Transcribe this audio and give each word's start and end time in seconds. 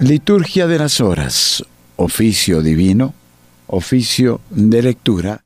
Liturgia 0.00 0.68
de 0.68 0.78
las 0.78 1.00
Horas, 1.00 1.64
oficio 1.96 2.62
divino, 2.62 3.14
oficio 3.66 4.40
de 4.48 4.80
lectura. 4.80 5.42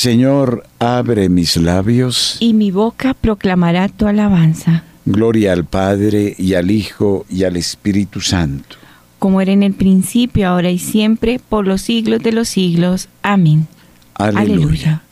Señor, 0.00 0.66
abre 0.78 1.28
mis 1.28 1.58
labios. 1.58 2.38
Y 2.40 2.54
mi 2.54 2.70
boca 2.70 3.12
proclamará 3.12 3.86
tu 3.90 4.06
alabanza. 4.06 4.82
Gloria 5.04 5.52
al 5.52 5.66
Padre 5.66 6.34
y 6.38 6.54
al 6.54 6.70
Hijo 6.70 7.26
y 7.28 7.44
al 7.44 7.58
Espíritu 7.58 8.22
Santo. 8.22 8.76
Como 9.18 9.42
era 9.42 9.52
en 9.52 9.62
el 9.62 9.74
principio, 9.74 10.48
ahora 10.48 10.70
y 10.70 10.78
siempre, 10.78 11.38
por 11.38 11.66
los 11.66 11.82
siglos 11.82 12.22
de 12.22 12.32
los 12.32 12.48
siglos. 12.48 13.10
Amén. 13.20 13.68
Aleluya. 14.14 15.02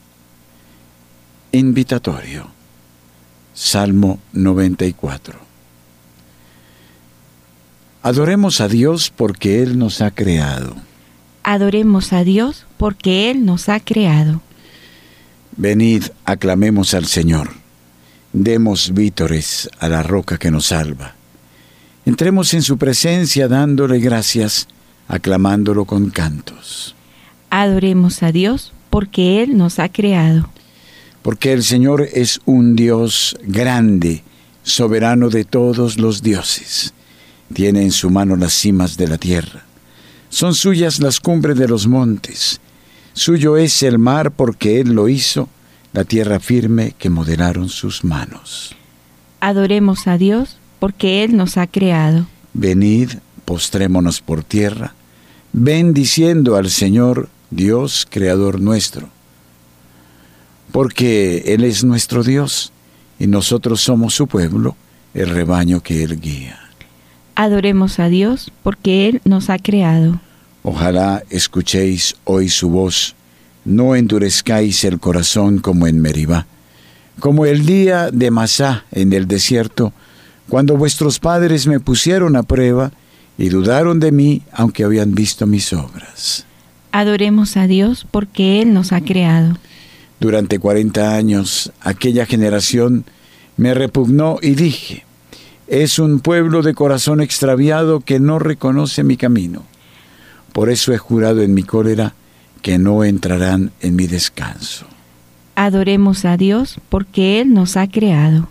Invitatorio. 1.53 2.47
Salmo 3.53 4.19
94. 4.33 5.39
Adoremos 8.01 8.63
a 8.63 8.69
Dios 8.69 9.13
porque 9.15 9.63
Él 9.63 9.79
nos 9.79 10.01
ha 10.01 10.13
creado. 10.13 10.77
Adoremos 11.43 12.15
a 12.15 12.25
Dios 12.25 12.65
porque 12.79 13.31
Él 13.31 13.45
nos 13.45 13.69
ha 13.69 13.81
creado. 13.81 14.41
Venid, 15.59 16.05
aclamemos 16.25 16.95
al 16.95 17.07
Señor. 17.07 17.51
Demos 18.33 18.95
vítores 18.95 19.69
a 19.81 19.89
la 19.89 20.05
roca 20.05 20.39
que 20.39 20.53
nos 20.53 20.67
salva. 20.67 21.17
Entremos 22.07 22.55
en 22.55 22.63
su 22.63 22.79
presencia 22.79 23.49
dándole 23.49 23.99
gracias, 23.99 24.69
aclamándolo 25.09 25.85
con 25.85 26.11
cantos. 26.11 26.95
Adoremos 27.51 28.23
a 28.23 28.31
Dios 28.31 28.73
porque 28.89 29.43
Él 29.43 29.57
nos 29.57 29.81
ha 29.81 29.89
creado. 29.89 30.49
Porque 31.23 31.53
el 31.53 31.65
Señor 31.65 32.09
es 32.13 32.41
un 32.45 32.77
Dios 32.77 33.37
grande, 33.43 34.23
soberano 34.63 35.29
de 35.29 35.45
todos 35.45 35.99
los 35.99 36.23
dioses. 36.23 36.95
Tiene 37.53 37.83
en 37.83 37.91
su 37.91 38.11
mano 38.11 38.37
las 38.37 38.53
cimas 38.53 38.97
de 38.97 39.09
la 39.09 39.19
tierra. 39.19 39.65
Son 40.29 40.55
suyas 40.55 41.01
las 41.01 41.19
cumbres 41.19 41.59
de 41.59 41.67
los 41.67 41.89
montes 41.89 42.61
Suyo 43.19 43.57
es 43.57 43.83
el 43.83 43.99
mar 43.99 44.31
porque 44.31 44.81
Él 44.81 44.93
lo 44.93 45.09
hizo, 45.09 45.49
la 45.93 46.05
tierra 46.05 46.39
firme 46.39 46.95
que 46.97 47.11
modelaron 47.11 47.69
sus 47.69 48.05
manos. 48.05 48.77
Adoremos 49.41 50.07
a 50.07 50.17
Dios 50.17 50.57
porque 50.79 51.25
Él 51.25 51.37
nos 51.37 51.57
ha 51.57 51.67
creado. 51.67 52.29
Venid, 52.55 53.11
postrémonos 53.45 54.21
por 54.21 54.45
tierra, 54.45 54.95
bendiciendo 55.53 56.55
al 56.55 56.71
Señor, 56.71 57.29
Dios, 57.51 58.07
Creador 58.09 58.61
nuestro. 58.61 59.09
Porque 60.71 61.43
Él 61.47 61.65
es 61.65 61.83
nuestro 61.83 62.23
Dios 62.23 62.73
y 63.19 63.27
nosotros 63.27 63.81
somos 63.81 64.15
su 64.15 64.29
pueblo, 64.29 64.77
el 65.13 65.31
rebaño 65.31 65.81
que 65.81 66.05
Él 66.05 66.21
guía. 66.21 66.61
Adoremos 67.35 67.99
a 67.99 68.09
Dios 68.09 68.53
porque 68.63 69.09
Él 69.09 69.23
nos 69.25 69.51
ha 69.51 69.59
creado. 69.59 70.21
Ojalá 70.71 71.23
escuchéis 71.31 72.15
hoy 72.25 72.51
su 72.51 72.69
voz, 72.69 73.15
no 73.65 73.97
endurezcáis 73.97 74.85
el 74.85 75.01
corazón 75.01 75.61
como 75.61 75.87
en 75.87 75.99
Meribá, 75.99 76.47
como 77.21 77.47
el 77.47 77.65
día 77.65 78.11
de 78.11 78.31
Masá 78.31 78.85
en 78.93 79.15
el 79.15 79.27
desierto, 79.27 79.95
cuando 80.47 80.77
vuestros 80.77 81.21
padres 81.21 81.67
me 81.67 81.81
pusieron 81.81 82.37
a 82.37 82.43
prueba 82.43 82.93
y 83.39 83.49
dudaron 83.49 83.99
de 83.99 84.13
mí 84.13 84.43
aunque 84.53 84.85
habían 84.85 85.15
visto 85.15 85.47
mis 85.47 85.73
obras. 85.73 86.45
Adoremos 86.93 87.57
a 87.57 87.67
Dios 87.67 88.07
porque 88.11 88.61
Él 88.61 88.75
nos 88.75 88.93
ha 88.93 89.01
creado. 89.01 89.57
Durante 90.21 90.59
cuarenta 90.59 91.15
años 91.15 91.73
aquella 91.81 92.27
generación 92.27 93.07
me 93.57 93.73
repugnó 93.73 94.37
y 94.43 94.51
dije, 94.51 95.07
es 95.67 95.99
un 95.99 96.21
pueblo 96.21 96.61
de 96.61 96.75
corazón 96.75 97.23
extraviado 97.23 98.01
que 98.01 98.21
no 98.21 98.39
reconoce 98.39 99.03
mi 99.03 99.17
camino. 99.17 99.63
Por 100.59 100.71
eso 100.71 100.93
he 100.93 100.99
jurado 100.99 101.41
en 101.41 101.55
mi 101.55 101.63
cólera 101.63 102.15
que 102.63 102.79
no 102.79 103.05
entrarán 103.05 103.71
en 103.81 103.95
mi 103.95 104.09
descanso. 104.09 104.87
Adoremos 105.55 106.25
a 106.25 106.37
Dios 106.37 106.81
porque 106.89 107.41
Él 107.41 107.55
nos 107.55 107.77
ha 107.77 107.87
creado. 107.87 108.49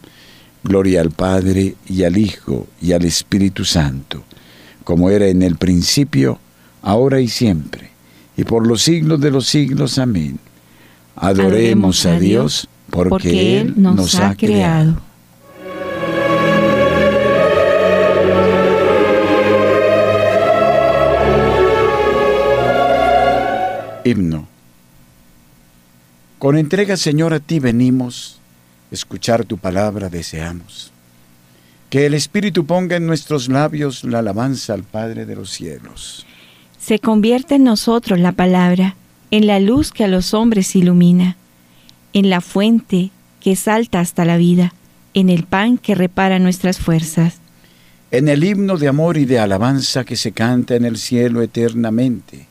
Gloria 0.63 1.01
al 1.01 1.11
Padre 1.11 1.75
y 1.85 2.05
al 2.05 2.17
Hijo 2.17 2.65
y 2.81 2.93
al 2.93 3.03
Espíritu 3.03 3.65
Santo, 3.65 4.23
como 4.85 5.09
era 5.09 5.27
en 5.27 5.43
el 5.43 5.57
principio, 5.57 6.39
ahora 6.81 7.19
y 7.19 7.27
siempre, 7.27 7.89
y 8.37 8.45
por 8.45 8.65
los 8.65 8.83
siglos 8.83 9.19
de 9.19 9.31
los 9.31 9.45
siglos. 9.45 9.97
Amén. 9.97 10.39
Adoremos, 11.13 12.05
a 12.05 12.17
Dios 12.17 12.69
porque, 12.89 13.59
Él 13.59 13.73
nos, 13.75 14.15
ha 14.15 14.33
creado. 14.33 15.01
Himno. 24.07 24.47
Con 26.39 26.57
entrega, 26.57 26.95
Señor, 26.95 27.33
a 27.33 27.39
ti 27.39 27.59
venimos, 27.59 28.39
escuchar 28.89 29.43
tu 29.43 29.57
palabra 29.57 30.09
deseamos. 30.09 30.93
Que 31.89 32.05
el 32.05 32.13
Espíritu 32.13 32.65
ponga 32.65 32.95
en 32.95 33.05
nuestros 33.05 33.49
labios 33.49 34.03
la 34.03 34.19
alabanza 34.19 34.73
al 34.73 34.83
Padre 34.83 35.25
de 35.25 35.35
los 35.35 35.49
cielos. 35.49 36.25
Se 36.79 36.99
convierte 36.99 37.55
en 37.55 37.65
nosotros 37.65 38.19
la 38.19 38.31
palabra, 38.31 38.95
en 39.31 39.45
la 39.45 39.59
luz 39.59 39.91
que 39.91 40.05
a 40.05 40.07
los 40.07 40.33
hombres 40.33 40.75
ilumina, 40.75 41.35
en 42.13 42.29
la 42.29 42.39
fuente 42.39 43.11
que 43.41 43.55
salta 43.55 43.99
hasta 43.99 44.23
la 44.23 44.37
vida, 44.37 44.73
en 45.13 45.29
el 45.29 45.43
pan 45.43 45.77
que 45.77 45.95
repara 45.95 46.39
nuestras 46.39 46.77
fuerzas. 46.77 47.39
En 48.11 48.29
el 48.29 48.43
himno 48.43 48.77
de 48.77 48.87
amor 48.87 49.17
y 49.17 49.25
de 49.25 49.39
alabanza 49.39 50.05
que 50.05 50.15
se 50.15 50.31
canta 50.31 50.75
en 50.75 50.85
el 50.85 50.97
cielo 50.97 51.41
eternamente 51.41 52.47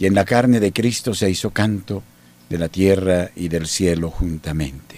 y 0.00 0.06
en 0.06 0.14
la 0.14 0.24
carne 0.24 0.60
de 0.60 0.72
Cristo 0.72 1.12
se 1.12 1.28
hizo 1.30 1.50
canto 1.50 2.02
de 2.48 2.56
la 2.56 2.68
tierra 2.68 3.30
y 3.36 3.48
del 3.48 3.66
cielo 3.66 4.10
juntamente. 4.10 4.96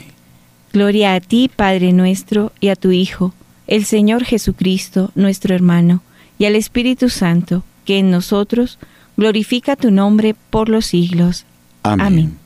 Gloria 0.73 1.15
a 1.15 1.21
ti, 1.21 1.51
Padre 1.55 1.93
nuestro, 1.93 2.53
y 2.61 2.69
a 2.69 2.77
tu 2.77 2.93
Hijo, 2.93 3.35
el 3.67 3.85
Señor 3.85 4.25
Jesucristo, 4.25 5.11
nuestro 5.17 5.57
hermano, 5.57 6.03
y 6.39 6.45
al 6.45 6.55
Espíritu 6.55 7.11
Santo, 7.11 7.65
que 7.85 7.99
en 7.99 8.13
nosotros 8.13 8.79
glorifica 9.17 9.75
tu 9.75 9.91
nombre 9.91 10.37
por 10.51 10.69
los 10.69 10.87
siglos. 10.87 11.47
Amén. 11.83 12.07
Amén. 12.07 12.39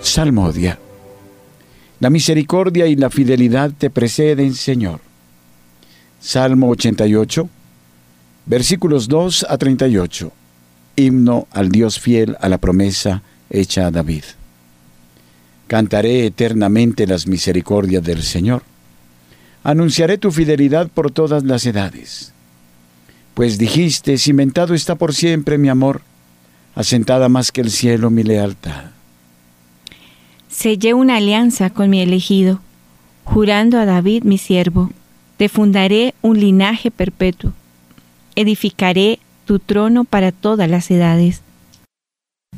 Salmodia. 0.00 0.80
La 1.98 2.10
misericordia 2.10 2.86
y 2.86 2.94
la 2.94 3.08
fidelidad 3.08 3.72
te 3.76 3.88
preceden, 3.88 4.54
Señor. 4.54 5.00
Salmo 6.20 6.68
88, 6.68 7.48
versículos 8.44 9.08
2 9.08 9.46
a 9.48 9.56
38. 9.56 10.32
Himno 10.96 11.46
al 11.50 11.70
Dios 11.70 11.98
fiel 11.98 12.36
a 12.40 12.50
la 12.50 12.58
promesa 12.58 13.22
hecha 13.48 13.86
a 13.86 13.90
David. 13.90 14.24
Cantaré 15.68 16.26
eternamente 16.26 17.06
las 17.06 17.26
misericordias 17.26 18.04
del 18.04 18.22
Señor. 18.22 18.62
Anunciaré 19.64 20.18
tu 20.18 20.30
fidelidad 20.30 20.88
por 20.88 21.10
todas 21.10 21.44
las 21.44 21.64
edades. 21.64 22.32
Pues 23.32 23.56
dijiste, 23.56 24.18
cimentado 24.18 24.74
está 24.74 24.96
por 24.96 25.14
siempre 25.14 25.56
mi 25.56 25.70
amor, 25.70 26.02
asentada 26.74 27.28
más 27.28 27.52
que 27.52 27.62
el 27.62 27.70
cielo 27.70 28.10
mi 28.10 28.22
lealtad 28.22 28.95
sellé 30.56 30.94
una 30.94 31.16
alianza 31.16 31.68
con 31.68 31.90
mi 31.90 32.00
elegido, 32.00 32.60
jurando 33.24 33.78
a 33.78 33.84
David 33.84 34.22
mi 34.24 34.38
siervo, 34.38 34.90
te 35.36 35.50
fundaré 35.50 36.14
un 36.22 36.40
linaje 36.40 36.90
perpetuo, 36.90 37.52
edificaré 38.36 39.18
tu 39.44 39.58
trono 39.58 40.04
para 40.04 40.32
todas 40.32 40.70
las 40.70 40.90
edades. 40.90 41.42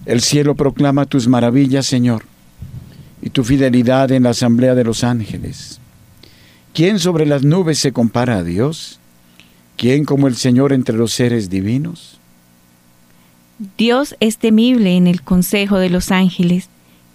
El 0.07 0.21
cielo 0.21 0.55
proclama 0.55 1.07
tus 1.07 1.27
maravillas, 1.27 1.87
Señor, 1.87 2.23
y 3.21 3.31
tu 3.31 3.43
fidelidad 3.43 4.13
en 4.13 4.23
la 4.23 4.31
asamblea 4.31 4.77
de 4.77 4.85
los 4.85 5.03
ángeles. 5.03 5.81
¿Quién 6.73 7.01
sobre 7.01 7.27
las 7.27 7.43
nubes 7.43 7.81
se 7.81 7.93
compara 7.93 8.37
a 8.39 8.45
Dios? 8.45 9.01
¿Quién 9.77 10.05
como 10.05 10.29
el 10.29 10.37
Señor 10.37 10.73
entre 10.73 10.97
los 10.97 11.13
seres 11.13 11.51
divinos? 11.51 12.21
Dios 13.77 14.15
es 14.21 14.39
temible 14.39 14.97
en 14.97 15.09
el 15.09 15.23
consejo 15.23 15.79
de 15.79 15.91
los 15.91 16.13
ángeles 16.13 16.69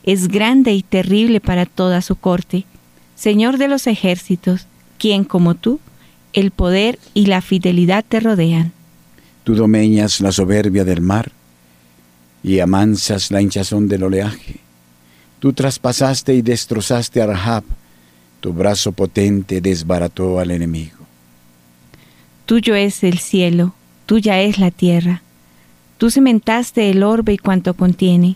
es 0.03 0.27
grande 0.27 0.73
y 0.73 0.83
terrible 0.83 1.39
para 1.39 1.65
toda 1.65 2.01
su 2.01 2.15
corte. 2.15 2.65
Señor 3.15 3.57
de 3.57 3.67
los 3.67 3.87
ejércitos, 3.87 4.67
quien 4.97 5.23
como 5.23 5.55
tú, 5.55 5.79
el 6.33 6.51
poder 6.51 6.99
y 7.13 7.27
la 7.27 7.41
fidelidad 7.41 8.03
te 8.07 8.19
rodean. 8.19 8.71
Tú 9.43 9.55
domeñas 9.55 10.21
la 10.21 10.31
soberbia 10.31 10.83
del 10.83 11.01
mar 11.01 11.31
y 12.43 12.59
amansas 12.59 13.31
la 13.31 13.41
hinchazón 13.41 13.87
del 13.87 14.03
oleaje. 14.03 14.57
Tú 15.39 15.53
traspasaste 15.53 16.33
y 16.33 16.41
destrozaste 16.41 17.21
a 17.21 17.27
Rahab, 17.27 17.63
tu 18.39 18.53
brazo 18.53 18.91
potente 18.91 19.61
desbarató 19.61 20.39
al 20.39 20.51
enemigo. 20.51 20.97
Tuyo 22.45 22.75
es 22.75 23.03
el 23.03 23.19
cielo, 23.19 23.73
tuya 24.05 24.41
es 24.41 24.57
la 24.57 24.71
tierra. 24.71 25.21
Tú 25.97 26.09
cimentaste 26.09 26.89
el 26.89 27.03
orbe 27.03 27.33
y 27.33 27.37
cuanto 27.37 27.73
contiene. 27.73 28.35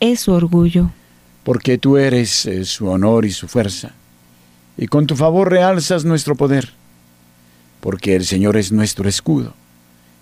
es 0.00 0.20
su 0.20 0.32
orgullo. 0.32 0.90
Porque 1.44 1.78
tú 1.78 1.96
eres 1.96 2.46
eh, 2.46 2.64
su 2.64 2.88
honor 2.88 3.24
y 3.24 3.30
su 3.30 3.48
fuerza, 3.48 3.92
y 4.76 4.86
con 4.86 5.06
tu 5.06 5.16
favor 5.16 5.50
realzas 5.50 6.04
nuestro 6.04 6.34
poder. 6.34 6.72
Porque 7.80 8.16
el 8.16 8.24
Señor 8.24 8.56
es 8.56 8.72
nuestro 8.72 9.08
escudo, 9.08 9.54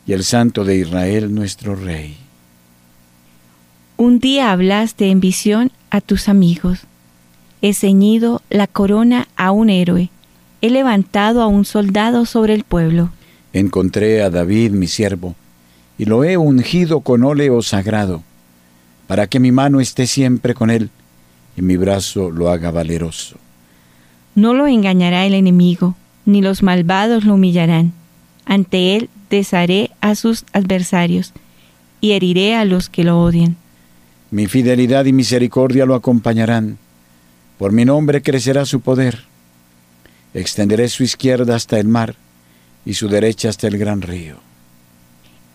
y 0.06 0.12
el 0.12 0.25
Santo 0.25 0.64
de 0.64 0.76
Israel 0.76 1.34
nuestro 1.34 1.75
Rey. 1.75 2.16
Un 3.96 4.20
día 4.20 4.52
hablaste 4.52 5.10
en 5.10 5.20
visión 5.20 5.72
a 5.90 6.00
tus 6.00 6.28
amigos. 6.28 6.81
He 7.62 7.74
ceñido 7.74 8.42
la 8.48 8.69
corona 8.69 9.26
a 9.36 9.50
un 9.50 9.70
héroe, 9.70 10.10
he 10.60 10.70
levantado 10.70 11.42
a 11.42 11.48
un 11.48 11.64
soldado 11.64 12.24
sobre 12.24 12.54
el 12.54 12.62
pueblo. 12.62 13.10
Encontré 13.52 14.22
a 14.22 14.31
David, 14.31 14.70
mi 14.70 14.86
siervo, 14.86 15.34
y 15.98 16.04
lo 16.04 16.22
he 16.22 16.36
ungido 16.36 17.00
con 17.00 17.24
óleo 17.24 17.60
sagrado, 17.62 18.22
para 19.08 19.26
que 19.26 19.40
mi 19.40 19.50
mano 19.50 19.81
esté 19.81 20.06
siempre 20.06 20.55
con 20.55 20.70
él 20.70 20.90
y 21.56 21.62
mi 21.62 21.76
brazo 21.76 22.31
lo 22.31 22.50
haga 22.50 22.70
valeroso. 22.70 23.37
No 24.37 24.55
lo 24.55 24.69
engañará 24.69 25.26
el 25.26 25.34
enemigo, 25.34 25.96
ni 26.25 26.43
los 26.43 26.62
malvados 26.62 27.25
lo 27.25 27.34
humillarán. 27.34 27.93
Ante 28.44 28.94
él 28.94 29.10
desharé 29.31 29.90
a 30.00 30.14
sus 30.14 30.44
adversarios 30.52 31.32
y 32.00 32.12
heriré 32.12 32.55
a 32.55 32.64
los 32.64 32.88
que 32.88 33.02
lo 33.02 33.20
odian. 33.20 33.56
Mi 34.31 34.46
fidelidad 34.46 35.06
y 35.06 35.12
misericordia 35.12 35.87
lo 35.87 35.94
acompañarán. 35.94 36.78
Por 37.58 37.72
mi 37.72 37.84
nombre 37.87 38.22
crecerá 38.22 38.66
su 38.66 38.81
poder. 38.81 39.25
Extenderé 40.34 40.88
su 40.88 41.02
izquierda 41.02 41.56
hasta 41.56 41.81
el 41.81 41.88
mar 41.88 42.14
y 42.84 42.94
su 42.94 43.08
derecha 43.08 43.49
hasta 43.49 43.66
el 43.66 43.78
gran 43.78 44.02
río. 44.02 44.37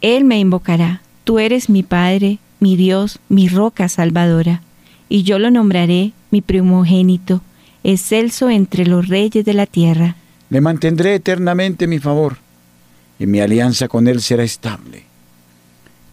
Él 0.01 0.25
me 0.25 0.39
invocará, 0.39 1.01
tú 1.23 1.39
eres 1.39 1.69
mi 1.69 1.83
Padre, 1.83 2.39
mi 2.63 2.77
Dios, 2.77 3.19
mi 3.27 3.49
roca 3.49 3.89
salvadora, 3.89 4.61
y 5.09 5.23
yo 5.23 5.37
lo 5.37 5.51
nombraré 5.51 6.13
mi 6.31 6.41
primogénito, 6.41 7.41
excelso 7.83 8.49
entre 8.49 8.87
los 8.87 9.09
reyes 9.09 9.43
de 9.43 9.53
la 9.53 9.65
tierra. 9.65 10.15
Le 10.49 10.61
mantendré 10.61 11.13
eternamente 11.13 11.87
mi 11.87 11.99
favor, 11.99 12.37
y 13.19 13.27
mi 13.27 13.41
alianza 13.41 13.89
con 13.89 14.07
él 14.07 14.21
será 14.21 14.43
estable. 14.43 15.03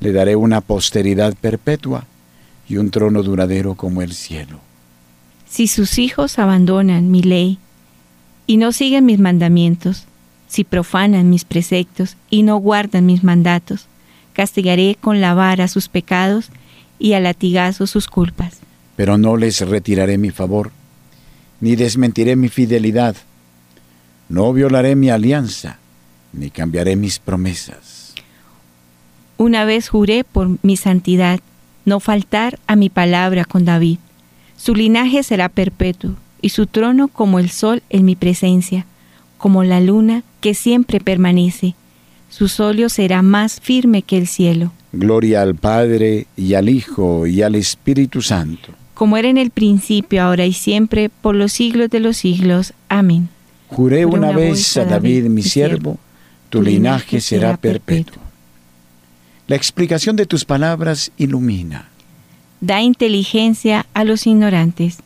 Le 0.01 0.13
daré 0.13 0.35
una 0.35 0.61
posteridad 0.61 1.35
perpetua 1.41 2.05
y 2.69 2.79
un 2.79 2.91
trono 2.91 3.23
duradero 3.23 3.77
como 3.77 4.03
el 4.03 4.13
cielo. 4.13 4.59
Si 5.49 5.69
sus 5.69 5.99
hijos 5.99 6.39
abandonan 6.39 7.13
mi 7.13 7.23
ley 7.23 7.59
y 8.49 8.57
no 8.57 8.73
siguen 8.73 9.05
mis 9.07 9.21
mandamientos, 9.21 10.05
si 10.49 10.65
profanan 10.65 11.31
mis 11.31 11.45
preceptos 11.45 12.17
y 12.29 12.43
no 12.43 12.57
guardan 12.57 13.07
mis 13.07 13.23
mandatos, 13.23 13.87
castigaré 14.33 14.97
con 15.01 15.21
la 15.21 15.35
vara 15.35 15.69
sus 15.69 15.89
pecados 15.89 16.51
y 16.99 17.15
a 17.15 17.21
latigazo 17.21 17.87
sus 17.87 18.07
culpas. 18.07 18.59
Pero 18.97 19.19
no 19.19 19.37
les 19.37 19.61
retiraré 19.61 20.19
mi 20.19 20.31
favor, 20.31 20.71
ni 21.61 21.77
desmentiré 21.77 22.37
mi 22.37 22.49
fidelidad. 22.49 23.17
No 24.29 24.53
violaré 24.53 24.95
mi 24.97 25.11
alianza, 25.11 25.79
ni 26.33 26.51
cambiaré 26.51 26.97
mis 26.97 27.19
promesas. 27.19 28.15
Una 29.37 29.65
vez 29.65 29.89
juré 29.89 30.25
por 30.25 30.59
mi 30.63 30.77
santidad, 30.77 31.41
no 31.85 31.99
faltar 31.99 32.59
a 32.67 32.77
mi 32.77 32.91
palabra 32.91 33.45
con 33.45 33.65
David. 33.65 33.99
Su 34.57 34.75
linaje 34.75 35.23
será 35.23 35.49
perpetuo, 35.49 36.15
y 36.43 36.51
su 36.51 36.67
trono 36.67 37.09
como 37.09 37.39
el 37.39 37.51
sol 37.51 37.83
en 37.91 38.05
mi 38.05 38.17
presencia 38.17 38.87
como 39.41 39.65
la 39.65 39.81
luna 39.81 40.23
que 40.43 40.53
siempre 40.53 41.01
permanece. 41.01 41.75
Su 42.31 42.49
solio 42.49 42.89
será 42.89 43.23
más 43.23 43.61
firme 43.61 44.03
que 44.03 44.17
el 44.17 44.27
cielo. 44.27 44.73
Gloria 44.93 45.43
al 45.43 45.57
Padre 45.57 46.27
y 46.37 46.55
al 46.55 46.69
Hijo 46.69 47.27
y 47.27 47.43
al 47.43 47.55
Espíritu 47.55 48.23
Santo. 48.23 48.73
Como 48.95 49.17
era 49.17 49.29
en 49.29 49.37
el 49.37 49.51
principio, 49.51 50.23
ahora 50.23 50.47
y 50.47 50.53
siempre, 50.53 51.09
por 51.09 51.35
los 51.35 51.53
siglos 51.53 51.91
de 51.91 52.01
los 52.01 52.17
siglos. 52.17 52.73
Amén. 52.89 53.29
Juré 53.69 54.07
una, 54.07 54.33
vez 54.33 54.77
a 54.77 54.85
David, 54.85 55.25
mi 55.25 55.43
siervo, 55.43 55.99
tu 56.49 56.63
linaje 56.63 57.21
será 57.21 57.57
perpetuo. 57.57 58.23
La 59.47 59.57
explicación 59.57 60.17
de 60.17 60.27
tus 60.27 60.45
palabras 60.45 61.13
ilumina. 61.17 61.89
Da 62.61 62.83
inteligencia 62.83 63.87
a 63.95 64.05
los 64.05 64.27
ignorantes 64.27 64.99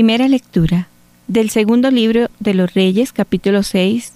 Primera 0.00 0.28
lectura 0.28 0.88
del 1.28 1.50
segundo 1.50 1.90
libro 1.90 2.30
de 2.38 2.54
los 2.54 2.72
Reyes, 2.72 3.12
capítulo 3.12 3.62
6, 3.62 4.14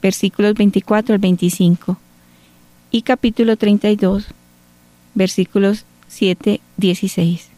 versículos 0.00 0.54
24 0.54 1.12
al 1.12 1.18
25, 1.18 1.98
y 2.90 3.02
capítulo 3.02 3.58
32, 3.58 4.28
versículos 5.12 5.84
7, 6.08 6.62
16. 6.78 7.50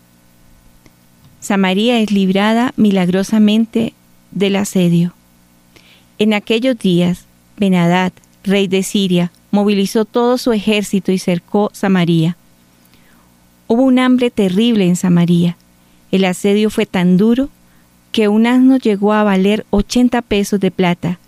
Samaria 1.38 2.00
es 2.00 2.10
librada 2.10 2.74
milagrosamente 2.76 3.92
del 4.32 4.56
asedio. 4.56 5.14
En 6.18 6.34
aquellos 6.34 6.76
días, 6.76 7.26
Benadad, 7.58 8.12
rey 8.42 8.66
de 8.66 8.82
Siria, 8.82 9.30
movilizó 9.52 10.04
todo 10.04 10.36
su 10.36 10.52
ejército 10.52 11.12
y 11.12 11.18
cercó 11.18 11.70
Samaria. 11.72 12.36
Hubo 13.68 13.82
un 13.84 14.00
hambre 14.00 14.32
terrible 14.32 14.84
en 14.84 14.96
Samaria. 14.96 15.56
El 16.10 16.24
asedio 16.24 16.70
fue 16.70 16.84
tan 16.84 17.16
duro 17.16 17.50
que 18.18 18.26
un 18.26 18.48
asno 18.48 18.78
llegó 18.78 19.12
a 19.12 19.22
valer 19.22 19.64
80 19.70 20.22
pesos 20.22 20.58
de 20.58 20.72
plata 20.72 21.20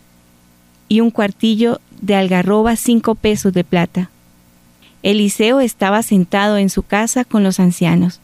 y 0.88 1.02
un 1.02 1.12
cuartillo 1.12 1.80
de 2.00 2.16
algarroba 2.16 2.74
5 2.74 3.14
pesos 3.14 3.52
de 3.52 3.62
plata. 3.62 4.10
Eliseo 5.04 5.60
estaba 5.60 6.02
sentado 6.02 6.56
en 6.56 6.68
su 6.68 6.82
casa 6.82 7.24
con 7.24 7.44
los 7.44 7.60
ancianos. 7.60 8.18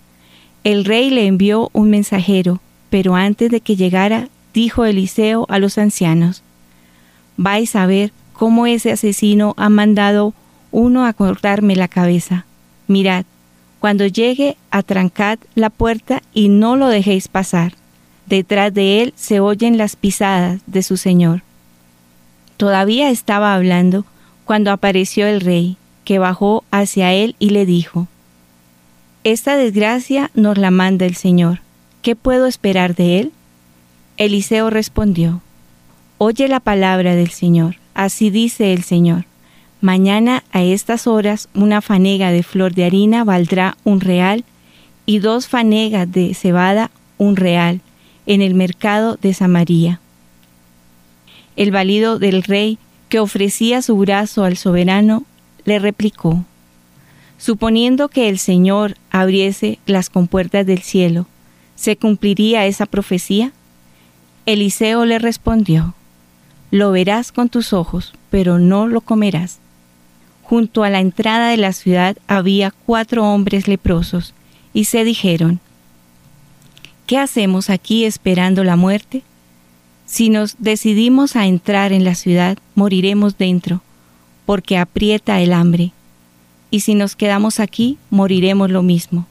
El 0.65 0.85
rey 0.85 1.11
le 1.11 1.29
envió 1.29 1.71
un 1.75 1.91
mensajero, 1.91 2.59
pero 2.91 3.15
antes 3.15 3.53
de 3.53 3.61
que 3.61 3.77
llegara, 3.77 4.31
dijo 4.53 4.85
Eliseo 4.85 5.47
a 5.49 5.61
los 5.61 5.79
ancianos, 5.79 6.43
vais 7.37 7.77
a 7.77 7.87
ver 7.87 8.11
cómo 8.33 8.67
ese 8.67 8.91
asesino 8.91 9.55
ha 9.59 9.69
mandado 9.69 10.35
uno 10.73 11.07
a 11.07 11.13
cortarme 11.13 11.77
la 11.77 11.87
cabeza. 11.87 12.47
Mirad, 12.89 13.27
cuando 13.79 14.09
llegue, 14.09 14.57
atrancad 14.73 15.39
la 15.55 15.71
puerta 15.71 16.21
y 16.35 16.49
no 16.49 16.75
lo 16.75 16.89
dejéis 16.89 17.29
pasar. 17.29 17.75
Detrás 18.27 18.75
de 18.75 19.03
él 19.03 19.15
se 19.17 19.41
oyen 19.41 19.79
las 19.79 19.97
pisadas 19.97 20.61
de 20.67 20.83
su 20.83 20.97
señor. 20.97 21.43
Todavía 22.57 23.11
estaba 23.11 23.55
hablando 23.55 24.05
cuando 24.45 24.71
apareció 24.71 25.27
el 25.27 25.41
rey, 25.41 25.77
que 26.05 26.19
bajó 26.19 26.65
hacia 26.71 27.13
él 27.13 27.37
y 27.39 27.51
le 27.51 27.67
dijo, 27.67 28.09
Esta 29.25 29.57
desgracia 29.57 30.31
nos 30.35 30.57
la 30.57 30.71
manda 30.71 31.05
el 31.05 31.17
Señor. 31.17 31.61
¿Qué 32.03 32.15
puedo 32.15 32.47
esperar 32.47 32.95
de 32.95 33.19
él? 33.19 33.33
Eliseo 34.17 34.71
respondió, 34.71 35.43
Oye 36.19 36.49
la 36.49 36.61
palabra 36.61 37.15
del 37.15 37.31
Señor. 37.31 37.77
Así 37.93 38.31
dice 38.31 38.73
el 38.73 38.83
Señor. 38.85 39.25
Mañana 39.81 40.45
a 40.53 40.63
estas 40.63 41.07
horas 41.07 41.49
una 41.55 41.83
fanega 41.83 42.31
de 42.31 42.43
flor 42.43 42.73
de 42.75 42.85
harina 42.85 43.25
valdrá 43.25 43.77
un 43.85 44.01
real 44.01 44.45
y 45.05 45.19
dos 45.19 45.49
fanegas 45.49 46.11
de 46.11 46.35
cebada 46.35 46.91
un 47.19 47.37
real 47.37 47.81
en 48.27 48.43
el 48.43 48.55
mercado 48.55 49.17
de 49.21 49.33
Samaria. 49.33 50.01
El 51.57 51.71
valido 51.71 52.19
del 52.19 52.43
rey, 52.43 52.79
que 53.09 53.21
ofrecía 53.21 53.83
su 53.83 53.97
brazo 53.97 54.45
al 54.45 54.57
soberano, 54.57 55.25
le 55.65 55.79
replicó, 55.79 56.45
Suponiendo 57.39 58.09
que 58.09 58.29
el 58.29 58.39
Señor 58.39 58.97
abriese 59.11 59.79
las 59.87 60.11
compuertas 60.11 60.67
del 60.67 60.83
cielo, 60.83 61.27
¿se 61.75 61.97
cumpliría 61.97 62.67
esa 62.67 62.87
profecía? 62.87 63.53
Eliseo 64.47 65.05
le 65.05 65.19
respondió, 65.19 65.95
Lo 66.71 66.93
verás 66.93 67.33
con 67.33 67.49
tus 67.49 67.73
ojos, 67.73 68.15
pero 68.31 68.59
no 68.59 68.87
lo 68.87 69.01
comerás. 69.01 69.59
Junto 70.43 70.85
a 70.85 70.91
la 70.91 71.01
entrada 71.01 71.49
de 71.49 71.57
la 71.57 71.73
ciudad 71.73 72.17
había 72.27 72.71
cuatro 72.71 73.25
hombres 73.25 73.69
leprosos, 73.69 74.33
y 74.73 74.85
se 74.85 75.05
dijeron, 75.05 75.61
¿qué 77.07 77.19
hacemos 77.19 77.71
aquí 77.71 78.05
esperando 78.05 78.65
la 78.65 78.77
muerte? 78.77 79.23
Si 80.07 80.29
nos 80.29 80.57
decidimos 80.59 81.37
a 81.37 81.47
entrar 81.47 81.93
en 81.93 82.05
la 82.05 82.15
ciudad, 82.15 82.59
moriremos 82.75 83.39
dentro, 83.39 83.83
porque 84.45 84.79
aprieta 84.79 85.41
el 85.41 85.53
hambre, 85.53 85.93
y 86.71 86.81
si 86.81 86.95
nos 86.95 87.17
quedamos 87.17 87.61
aquí, 87.61 87.99
moriremos 88.11 88.71
lo 88.71 88.83
mismo. 88.83 89.27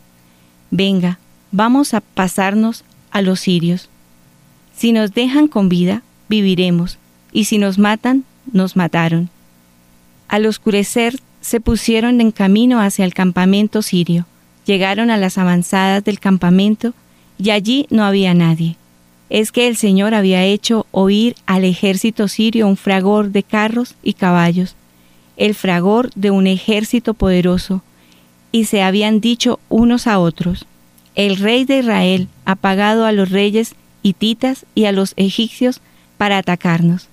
Venga, 0.72 1.20
vamos 1.52 1.94
a 1.94 2.02
pasarnos 2.02 2.84
a 3.12 3.22
los 3.22 3.40
sirios. 3.40 3.90
Si 4.76 4.92
nos 4.92 5.14
dejan 5.14 5.48
con 5.48 5.70
vida, 5.70 6.02
viviremos, 6.28 6.98
y 7.32 7.46
si 7.46 7.58
nos 7.58 7.78
matan, 7.78 8.24
nos 8.52 8.76
mataron. 8.76 9.30
Al 10.28 10.46
oscurecer 10.46 11.20
se 11.42 11.62
pusieron 11.62 12.20
en 12.20 12.32
camino 12.32 12.82
hacia 12.82 13.06
el 13.06 13.14
campamento 13.14 13.82
sirio. 13.82 14.26
Llegaron 14.66 15.12
a 15.12 15.18
las 15.18 15.38
avanzadas 15.38 16.04
del 16.04 16.20
campamento 16.20 16.94
y 17.38 17.50
allí 17.50 17.88
no 17.90 18.04
había 18.04 18.34
nadie. 18.34 18.76
Es 19.30 19.52
que 19.52 19.68
el 19.68 19.76
Señor 19.76 20.14
había 20.14 20.44
hecho 20.44 20.86
oír 20.92 21.36
al 21.46 21.64
ejército 21.64 22.28
sirio 22.28 22.68
un 22.68 22.78
fragor 22.78 23.32
de 23.32 23.44
carros 23.44 23.96
y 24.04 24.14
caballos, 24.14 24.76
el 25.38 25.56
fragor 25.56 26.12
de 26.16 26.32
un 26.32 26.48
ejército 26.48 27.14
poderoso, 27.14 27.82
y 28.52 28.66
se 28.66 28.82
habían 28.82 29.20
dicho 29.20 29.60
unos 29.68 30.08
a 30.08 30.20
otros, 30.20 30.66
el 31.16 31.38
rey 31.38 31.64
de 31.64 31.80
Israel 31.80 32.28
ha 32.44 32.56
pagado 32.56 33.06
a 33.06 33.14
los 33.14 33.30
reyes 33.30 33.76
hititas 34.04 34.66
y 34.76 34.86
a 34.86 34.92
los 34.92 35.14
egipcios 35.16 35.80
para 36.18 36.38
atacarnos. 36.38 37.08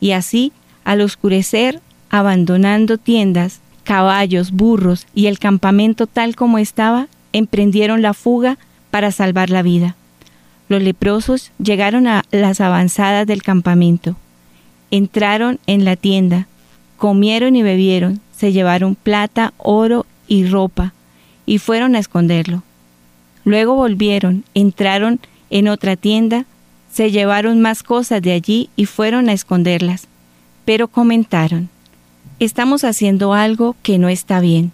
Y 0.00 0.12
así, 0.12 0.52
al 0.84 1.02
oscurecer, 1.02 1.80
abandonando 2.08 2.96
tiendas, 2.96 3.60
caballos, 3.84 4.50
burros 4.50 5.06
y 5.14 5.26
el 5.26 5.38
campamento 5.38 6.06
tal 6.06 6.36
como 6.36 6.58
estaba, 6.58 7.08
emprendieron 7.32 8.00
la 8.00 8.14
fuga 8.14 8.58
para 8.94 9.10
salvar 9.10 9.50
la 9.50 9.62
vida. 9.62 9.96
Los 10.68 10.80
leprosos 10.80 11.50
llegaron 11.58 12.06
a 12.06 12.22
las 12.30 12.60
avanzadas 12.60 13.26
del 13.26 13.42
campamento. 13.42 14.14
Entraron 14.92 15.58
en 15.66 15.84
la 15.84 15.96
tienda, 15.96 16.46
comieron 16.96 17.56
y 17.56 17.64
bebieron, 17.64 18.20
se 18.30 18.52
llevaron 18.52 18.94
plata, 18.94 19.52
oro 19.58 20.06
y 20.28 20.46
ropa, 20.46 20.92
y 21.44 21.58
fueron 21.58 21.96
a 21.96 21.98
esconderlo. 21.98 22.62
Luego 23.44 23.74
volvieron, 23.74 24.44
entraron 24.54 25.18
en 25.50 25.66
otra 25.66 25.96
tienda, 25.96 26.44
se 26.92 27.10
llevaron 27.10 27.60
más 27.60 27.82
cosas 27.82 28.22
de 28.22 28.30
allí 28.30 28.70
y 28.76 28.86
fueron 28.86 29.28
a 29.28 29.32
esconderlas. 29.32 30.06
Pero 30.64 30.86
comentaron, 30.86 31.68
estamos 32.38 32.84
haciendo 32.84 33.34
algo 33.34 33.74
que 33.82 33.98
no 33.98 34.08
está 34.08 34.38
bien. 34.38 34.70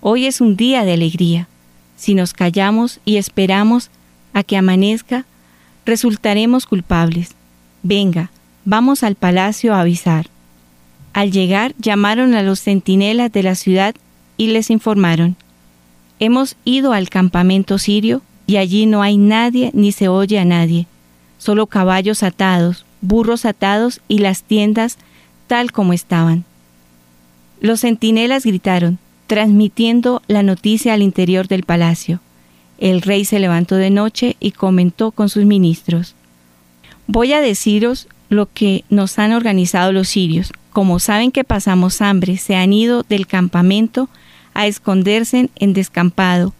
Hoy 0.00 0.26
es 0.26 0.40
un 0.40 0.54
día 0.54 0.84
de 0.84 0.92
alegría. 0.92 1.48
Si 1.96 2.14
nos 2.14 2.32
callamos 2.32 3.00
y 3.04 3.16
esperamos 3.16 3.90
a 4.32 4.42
que 4.42 4.56
amanezca, 4.56 5.24
resultaremos 5.84 6.66
culpables. 6.66 7.30
Venga, 7.82 8.30
vamos 8.64 9.02
al 9.02 9.14
palacio 9.14 9.74
a 9.74 9.80
avisar. 9.80 10.26
Al 11.12 11.32
llegar 11.32 11.74
llamaron 11.78 12.34
a 12.34 12.42
los 12.42 12.60
centinelas 12.60 13.32
de 13.32 13.42
la 13.42 13.54
ciudad 13.54 13.94
y 14.36 14.48
les 14.48 14.70
informaron, 14.70 15.36
Hemos 16.18 16.56
ido 16.64 16.94
al 16.94 17.10
campamento 17.10 17.78
sirio 17.78 18.22
y 18.46 18.56
allí 18.56 18.86
no 18.86 19.02
hay 19.02 19.18
nadie 19.18 19.70
ni 19.74 19.92
se 19.92 20.08
oye 20.08 20.38
a 20.38 20.46
nadie, 20.46 20.86
solo 21.36 21.66
caballos 21.66 22.22
atados, 22.22 22.86
burros 23.02 23.44
atados 23.44 24.00
y 24.08 24.18
las 24.18 24.42
tiendas 24.42 24.96
tal 25.46 25.72
como 25.72 25.92
estaban. 25.92 26.44
Los 27.60 27.80
centinelas 27.80 28.46
gritaron, 28.46 28.98
transmitiendo 29.26 30.22
la 30.28 30.42
noticia 30.42 30.94
al 30.94 31.02
interior 31.02 31.48
del 31.48 31.64
palacio. 31.64 32.20
El 32.78 33.02
rey 33.02 33.24
se 33.24 33.38
levantó 33.38 33.76
de 33.76 33.90
noche 33.90 34.36
y 34.38 34.52
comentó 34.52 35.10
con 35.10 35.28
sus 35.28 35.44
ministros, 35.44 36.14
Voy 37.06 37.32
a 37.32 37.40
deciros 37.40 38.08
lo 38.28 38.52
que 38.52 38.84
nos 38.90 39.18
han 39.18 39.32
organizado 39.32 39.92
los 39.92 40.08
sirios. 40.08 40.52
Como 40.72 40.98
saben 40.98 41.30
que 41.30 41.44
pasamos 41.44 42.02
hambre, 42.02 42.36
se 42.36 42.56
han 42.56 42.72
ido 42.72 43.04
del 43.04 43.26
campamento 43.26 44.08
a 44.54 44.66
esconderse 44.66 45.48
en 45.54 45.72
descampado, 45.72 46.52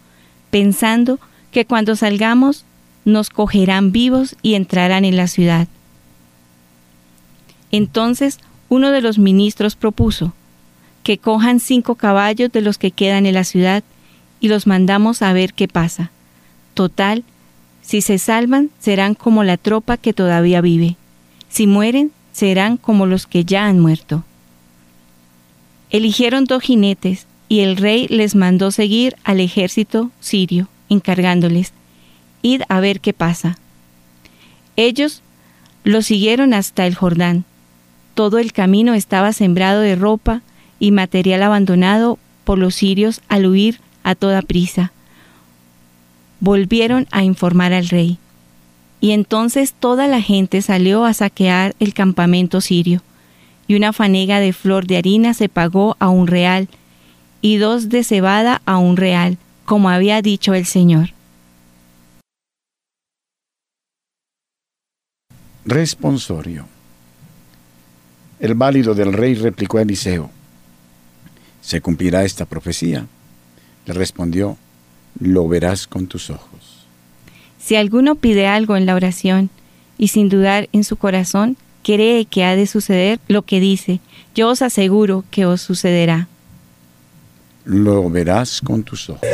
pensando 0.50 1.18
que 1.50 1.64
cuando 1.64 1.96
salgamos 1.96 2.64
nos 3.04 3.30
cogerán 3.30 3.92
vivos 3.92 4.36
y 4.42 4.54
entrarán 4.54 5.04
en 5.04 5.16
la 5.16 5.26
ciudad. 5.26 5.68
Entonces 7.72 8.38
uno 8.68 8.90
de 8.90 9.00
los 9.00 9.18
ministros 9.18 9.76
propuso, 9.76 10.32
que 11.06 11.18
cojan 11.18 11.60
cinco 11.60 11.94
caballos 11.94 12.50
de 12.50 12.62
los 12.62 12.78
que 12.78 12.90
quedan 12.90 13.26
en 13.26 13.34
la 13.34 13.44
ciudad 13.44 13.84
y 14.40 14.48
los 14.48 14.66
mandamos 14.66 15.22
a 15.22 15.32
ver 15.32 15.54
qué 15.54 15.68
pasa. 15.68 16.10
Total, 16.74 17.22
si 17.80 18.00
se 18.00 18.18
salvan, 18.18 18.70
serán 18.80 19.14
como 19.14 19.44
la 19.44 19.56
tropa 19.56 19.98
que 19.98 20.12
todavía 20.12 20.60
vive. 20.60 20.96
Si 21.48 21.68
mueren, 21.68 22.10
serán 22.32 22.76
como 22.76 23.06
los 23.06 23.28
que 23.28 23.44
ya 23.44 23.66
han 23.66 23.78
muerto. 23.78 24.24
Eligieron 25.90 26.44
dos 26.44 26.64
jinetes, 26.64 27.28
y 27.48 27.60
el 27.60 27.76
rey 27.76 28.08
les 28.08 28.34
mandó 28.34 28.72
seguir 28.72 29.14
al 29.22 29.38
ejército 29.38 30.10
sirio, 30.18 30.66
encargándoles, 30.88 31.72
id 32.42 32.62
a 32.68 32.80
ver 32.80 32.98
qué 32.98 33.12
pasa. 33.12 33.60
Ellos 34.74 35.22
lo 35.84 36.02
siguieron 36.02 36.52
hasta 36.52 36.84
el 36.84 36.96
Jordán. 36.96 37.44
Todo 38.14 38.40
el 38.40 38.52
camino 38.52 38.92
estaba 38.92 39.32
sembrado 39.32 39.82
de 39.82 39.94
ropa, 39.94 40.42
y 40.78 40.90
material 40.90 41.42
abandonado 41.42 42.18
por 42.44 42.58
los 42.58 42.74
sirios 42.74 43.20
al 43.28 43.46
huir 43.46 43.80
a 44.02 44.14
toda 44.14 44.42
prisa. 44.42 44.92
Volvieron 46.40 47.06
a 47.10 47.24
informar 47.24 47.72
al 47.72 47.88
rey. 47.88 48.18
Y 49.00 49.10
entonces 49.10 49.74
toda 49.78 50.06
la 50.06 50.22
gente 50.22 50.62
salió 50.62 51.04
a 51.04 51.12
saquear 51.12 51.74
el 51.80 51.92
campamento 51.92 52.60
sirio, 52.60 53.02
y 53.68 53.74
una 53.74 53.92
fanega 53.92 54.40
de 54.40 54.52
flor 54.52 54.86
de 54.86 54.96
harina 54.96 55.34
se 55.34 55.48
pagó 55.48 55.96
a 55.98 56.08
un 56.08 56.26
real, 56.26 56.68
y 57.42 57.56
dos 57.56 57.88
de 57.88 58.04
cebada 58.04 58.62
a 58.64 58.78
un 58.78 58.96
real, 58.96 59.38
como 59.64 59.90
había 59.90 60.22
dicho 60.22 60.54
el 60.54 60.66
Señor. 60.66 61.10
Responsorio. 65.64 66.66
El 68.38 68.54
válido 68.54 68.94
del 68.94 69.12
rey 69.12 69.34
replicó 69.34 69.78
a 69.78 69.82
Eliseo, 69.82 70.30
¿Se 71.66 71.80
cumplirá 71.80 72.22
esta 72.22 72.44
profecía? 72.44 73.08
Le 73.86 73.92
respondió, 73.92 74.56
lo 75.18 75.48
verás 75.48 75.88
con 75.88 76.06
tus 76.06 76.30
ojos. 76.30 76.86
Si 77.58 77.74
alguno 77.74 78.14
pide 78.14 78.46
algo 78.46 78.76
en 78.76 78.86
la 78.86 78.94
oración 78.94 79.50
y 79.98 80.06
sin 80.08 80.28
dudar 80.28 80.68
en 80.72 80.84
su 80.84 80.94
corazón, 80.94 81.56
cree 81.82 82.24
que 82.26 82.44
ha 82.44 82.54
de 82.54 82.68
suceder 82.68 83.18
lo 83.26 83.42
que 83.42 83.58
dice, 83.58 83.98
yo 84.32 84.50
os 84.50 84.62
aseguro 84.62 85.24
que 85.32 85.44
os 85.44 85.60
sucederá. 85.60 86.28
Lo 87.64 88.08
verás 88.10 88.60
con 88.60 88.84
tus 88.84 89.10
ojos. 89.10 89.26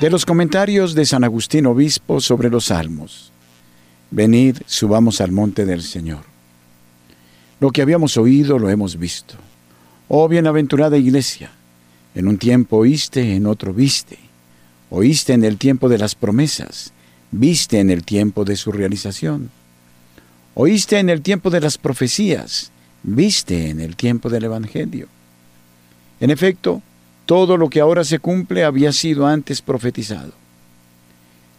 De 0.00 0.08
los 0.08 0.24
comentarios 0.24 0.94
de 0.94 1.04
San 1.04 1.24
Agustín 1.24 1.66
Obispo 1.66 2.22
sobre 2.22 2.48
los 2.48 2.64
Salmos. 2.66 3.30
Venid, 4.10 4.56
subamos 4.64 5.20
al 5.20 5.30
monte 5.30 5.66
del 5.66 5.82
Señor. 5.82 6.22
Lo 7.60 7.70
que 7.70 7.82
habíamos 7.82 8.16
oído 8.16 8.58
lo 8.58 8.70
hemos 8.70 8.98
visto. 8.98 9.34
Oh 10.08 10.26
bienaventurada 10.26 10.96
iglesia, 10.96 11.50
en 12.14 12.28
un 12.28 12.38
tiempo 12.38 12.78
oíste, 12.78 13.36
en 13.36 13.46
otro 13.46 13.74
viste. 13.74 14.18
Oíste 14.88 15.34
en 15.34 15.44
el 15.44 15.58
tiempo 15.58 15.90
de 15.90 15.98
las 15.98 16.14
promesas, 16.14 16.94
viste 17.30 17.78
en 17.78 17.90
el 17.90 18.02
tiempo 18.02 18.46
de 18.46 18.56
su 18.56 18.72
realización. 18.72 19.50
Oíste 20.54 20.98
en 20.98 21.10
el 21.10 21.20
tiempo 21.20 21.50
de 21.50 21.60
las 21.60 21.76
profecías, 21.76 22.72
viste 23.02 23.68
en 23.68 23.80
el 23.80 23.96
tiempo 23.96 24.30
del 24.30 24.44
Evangelio. 24.44 25.08
En 26.20 26.30
efecto, 26.30 26.80
todo 27.30 27.56
lo 27.56 27.70
que 27.70 27.78
ahora 27.78 28.02
se 28.02 28.18
cumple 28.18 28.64
había 28.64 28.90
sido 28.90 29.24
antes 29.24 29.62
profetizado. 29.62 30.32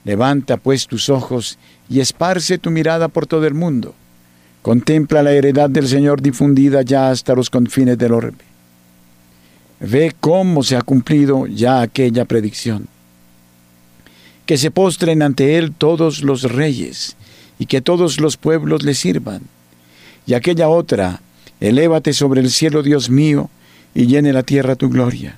Levanta 0.04 0.58
pues 0.58 0.86
tus 0.86 1.08
ojos 1.08 1.58
y 1.90 2.02
esparce 2.02 2.58
tu 2.58 2.72
mirada 2.72 3.08
por 3.08 3.26
todo 3.26 3.48
el 3.48 3.54
mundo. 3.54 3.96
Contempla 4.64 5.24
la 5.24 5.32
heredad 5.32 5.70
del 5.70 5.88
Señor 5.88 6.22
difundida 6.22 6.82
ya 6.82 7.10
hasta 7.10 7.36
los 7.36 7.50
confines 7.50 7.98
del 7.98 8.12
orbe. 8.12 8.44
Ve 9.80 10.14
cómo 10.20 10.62
se 10.62 10.76
ha 10.76 10.82
cumplido 10.82 11.48
ya 11.48 11.80
aquella 11.80 12.26
predicción. 12.26 12.90
Que 14.46 14.58
se 14.58 14.72
postren 14.72 15.22
ante 15.22 15.58
Él 15.58 15.72
todos 15.72 16.22
los 16.22 16.52
reyes 16.52 17.16
y 17.60 17.68
que 17.68 17.80
todos 17.80 18.20
los 18.20 18.36
pueblos 18.36 18.84
le 18.84 18.94
sirvan. 18.94 19.44
Y 20.28 20.34
aquella 20.34 20.68
otra, 20.68 21.22
elévate 21.62 22.12
sobre 22.12 22.42
el 22.42 22.52
cielo, 22.52 22.84
Dios 22.84 23.10
mío, 23.10 23.50
y 23.96 24.08
llene 24.08 24.34
la 24.34 24.44
tierra 24.44 24.76
tu 24.76 24.90
gloria. 24.90 25.38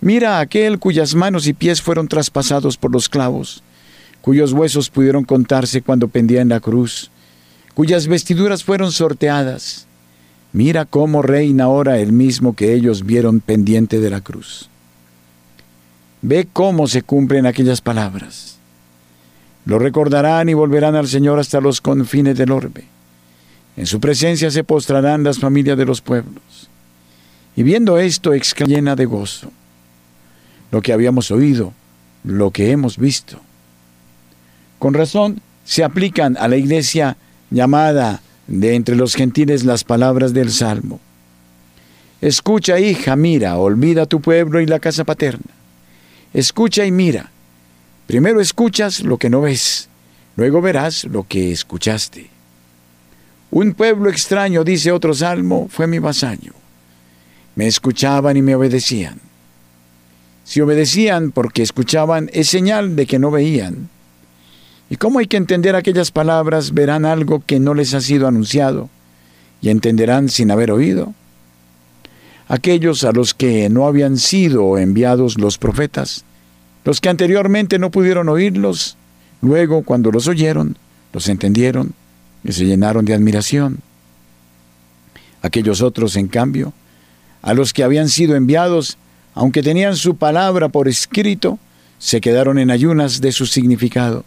Mira 0.00 0.38
a 0.38 0.40
aquel 0.40 0.78
cuyas 0.78 1.14
manos 1.14 1.46
y 1.46 1.52
pies 1.52 1.82
fueron 1.82 2.08
traspasados 2.08 2.78
por 2.78 2.90
los 2.90 3.08
clavos, 3.08 3.62
cuyos 4.22 4.52
huesos 4.52 4.88
pudieron 4.88 5.24
contarse 5.24 5.82
cuando 5.82 6.08
pendía 6.08 6.40
en 6.40 6.48
la 6.48 6.60
cruz, 6.60 7.10
cuyas 7.74 8.06
vestiduras 8.06 8.64
fueron 8.64 8.92
sorteadas. 8.92 9.86
Mira 10.52 10.86
cómo 10.86 11.20
reina 11.20 11.64
ahora 11.64 11.98
el 11.98 12.12
mismo 12.12 12.56
que 12.56 12.72
ellos 12.72 13.04
vieron 13.04 13.40
pendiente 13.40 14.00
de 14.00 14.10
la 14.10 14.20
cruz. 14.20 14.68
Ve 16.22 16.48
cómo 16.50 16.86
se 16.86 17.02
cumplen 17.02 17.46
aquellas 17.46 17.80
palabras. 17.80 18.58
Lo 19.66 19.78
recordarán 19.78 20.48
y 20.48 20.54
volverán 20.54 20.96
al 20.96 21.08
Señor 21.08 21.38
hasta 21.38 21.60
los 21.60 21.80
confines 21.80 22.36
del 22.36 22.52
orbe. 22.52 22.84
En 23.76 23.86
su 23.86 24.00
presencia 24.00 24.50
se 24.50 24.64
postrarán 24.64 25.22
las 25.22 25.38
familias 25.38 25.78
de 25.78 25.84
los 25.84 26.00
pueblos. 26.00 26.68
Y 27.54 27.62
viendo 27.62 27.98
esto, 27.98 28.32
exclama 28.32 28.96
de 28.96 29.04
gozo. 29.04 29.52
Lo 30.70 30.82
que 30.82 30.92
habíamos 30.92 31.30
oído, 31.30 31.72
lo 32.24 32.50
que 32.50 32.70
hemos 32.70 32.98
visto. 32.98 33.40
Con 34.78 34.94
razón 34.94 35.40
se 35.64 35.84
aplican 35.84 36.36
a 36.36 36.48
la 36.48 36.56
iglesia 36.56 37.16
llamada 37.50 38.22
de 38.46 38.74
entre 38.74 38.96
los 38.96 39.14
gentiles 39.14 39.64
las 39.64 39.84
palabras 39.84 40.32
del 40.32 40.50
Salmo. 40.50 41.00
Escucha, 42.20 42.78
hija, 42.78 43.16
mira, 43.16 43.56
olvida 43.56 44.06
tu 44.06 44.20
pueblo 44.20 44.60
y 44.60 44.66
la 44.66 44.78
casa 44.78 45.04
paterna. 45.04 45.52
Escucha 46.34 46.84
y 46.84 46.92
mira. 46.92 47.30
Primero 48.06 48.40
escuchas 48.40 49.00
lo 49.02 49.18
que 49.18 49.30
no 49.30 49.40
ves, 49.40 49.88
luego 50.36 50.60
verás 50.60 51.04
lo 51.04 51.26
que 51.26 51.52
escuchaste. 51.52 52.28
Un 53.52 53.72
pueblo 53.74 54.10
extraño, 54.10 54.64
dice 54.64 54.92
otro 54.92 55.14
salmo, 55.14 55.68
fue 55.70 55.86
mi 55.86 55.98
vasallo. 55.98 56.52
Me 57.54 57.66
escuchaban 57.66 58.36
y 58.36 58.42
me 58.42 58.54
obedecían. 58.54 59.20
Si 60.50 60.60
obedecían 60.60 61.30
porque 61.30 61.62
escuchaban, 61.62 62.28
es 62.32 62.48
señal 62.48 62.96
de 62.96 63.06
que 63.06 63.20
no 63.20 63.30
veían. 63.30 63.88
¿Y 64.90 64.96
cómo 64.96 65.20
hay 65.20 65.28
que 65.28 65.36
entender 65.36 65.76
aquellas 65.76 66.10
palabras? 66.10 66.74
Verán 66.74 67.04
algo 67.04 67.44
que 67.46 67.60
no 67.60 67.72
les 67.72 67.94
ha 67.94 68.00
sido 68.00 68.26
anunciado 68.26 68.90
y 69.62 69.68
entenderán 69.68 70.28
sin 70.28 70.50
haber 70.50 70.72
oído. 70.72 71.14
Aquellos 72.48 73.04
a 73.04 73.12
los 73.12 73.32
que 73.32 73.68
no 73.68 73.86
habían 73.86 74.18
sido 74.18 74.76
enviados 74.76 75.38
los 75.38 75.56
profetas, 75.56 76.24
los 76.84 77.00
que 77.00 77.10
anteriormente 77.10 77.78
no 77.78 77.92
pudieron 77.92 78.28
oírlos, 78.28 78.96
luego 79.42 79.84
cuando 79.84 80.10
los 80.10 80.26
oyeron, 80.26 80.76
los 81.12 81.28
entendieron 81.28 81.92
y 82.42 82.50
se 82.50 82.64
llenaron 82.64 83.04
de 83.04 83.14
admiración. 83.14 83.78
Aquellos 85.42 85.80
otros, 85.80 86.16
en 86.16 86.26
cambio, 86.26 86.72
a 87.40 87.54
los 87.54 87.72
que 87.72 87.84
habían 87.84 88.08
sido 88.08 88.34
enviados, 88.34 88.98
aunque 89.40 89.62
tenían 89.62 89.96
su 89.96 90.16
palabra 90.16 90.68
por 90.68 90.86
escrito, 90.86 91.58
se 91.98 92.20
quedaron 92.20 92.58
en 92.58 92.70
ayunas 92.70 93.22
de 93.22 93.32
su 93.32 93.46
significado, 93.46 94.26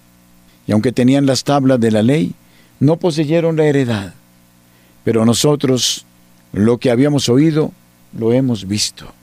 y 0.65 0.71
aunque 0.71 0.91
tenían 0.91 1.28
las 1.28 1.43
tablas 1.43 1.80
de 1.80 1.91
la 1.91 2.02
ley, 2.02 2.34
no 2.80 2.97
poseyeron 2.97 3.56
la 3.56 3.65
heredad. 3.65 4.15
Pero 5.04 5.23
nosotros, 5.23 6.08
lo 6.52 6.80
que 6.80 6.89
habíamos 6.89 7.30
oído, 7.30 7.71
lo 8.17 8.34
hemos 8.34 8.67
visto. 8.67 9.13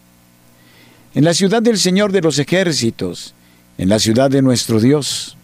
En 1.13 1.25
la 1.25 1.35
ciudad 1.35 1.61
del 1.61 1.77
Señor 1.77 2.13
de 2.13 2.21
los 2.21 2.39
ejércitos, 2.39 3.35
en 3.77 3.89
la 3.89 3.99
ciudad 3.99 4.31
de 4.31 4.43
nuestro 4.43 4.79
Dios, 4.79 5.37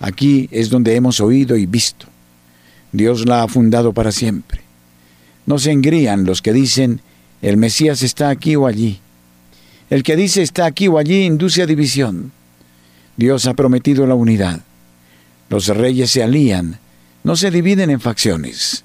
aquí 0.00 0.48
es 0.50 0.70
donde 0.70 0.96
hemos 0.96 1.20
oído 1.20 1.58
y 1.58 1.66
visto. 1.66 2.06
Dios 2.90 3.26
la 3.26 3.42
ha 3.42 3.48
fundado 3.48 3.92
para 3.92 4.12
siempre. 4.12 4.62
No 5.44 5.58
se 5.58 5.72
engrían 5.72 6.24
los 6.24 6.40
que 6.40 6.54
dicen, 6.54 7.02
el 7.42 7.58
Mesías 7.58 8.02
está 8.02 8.30
aquí 8.30 8.56
o 8.56 8.66
allí. 8.66 9.02
El 9.90 10.02
que 10.02 10.16
dice 10.16 10.42
está 10.42 10.66
aquí 10.66 10.88
o 10.88 10.98
allí 10.98 11.24
induce 11.24 11.62
a 11.62 11.66
división. 11.66 12.32
Dios 13.16 13.46
ha 13.46 13.54
prometido 13.54 14.06
la 14.06 14.14
unidad. 14.14 14.60
Los 15.50 15.68
reyes 15.68 16.10
se 16.10 16.22
alían, 16.22 16.78
no 17.22 17.36
se 17.36 17.50
dividen 17.50 17.90
en 17.90 18.00
facciones. 18.00 18.84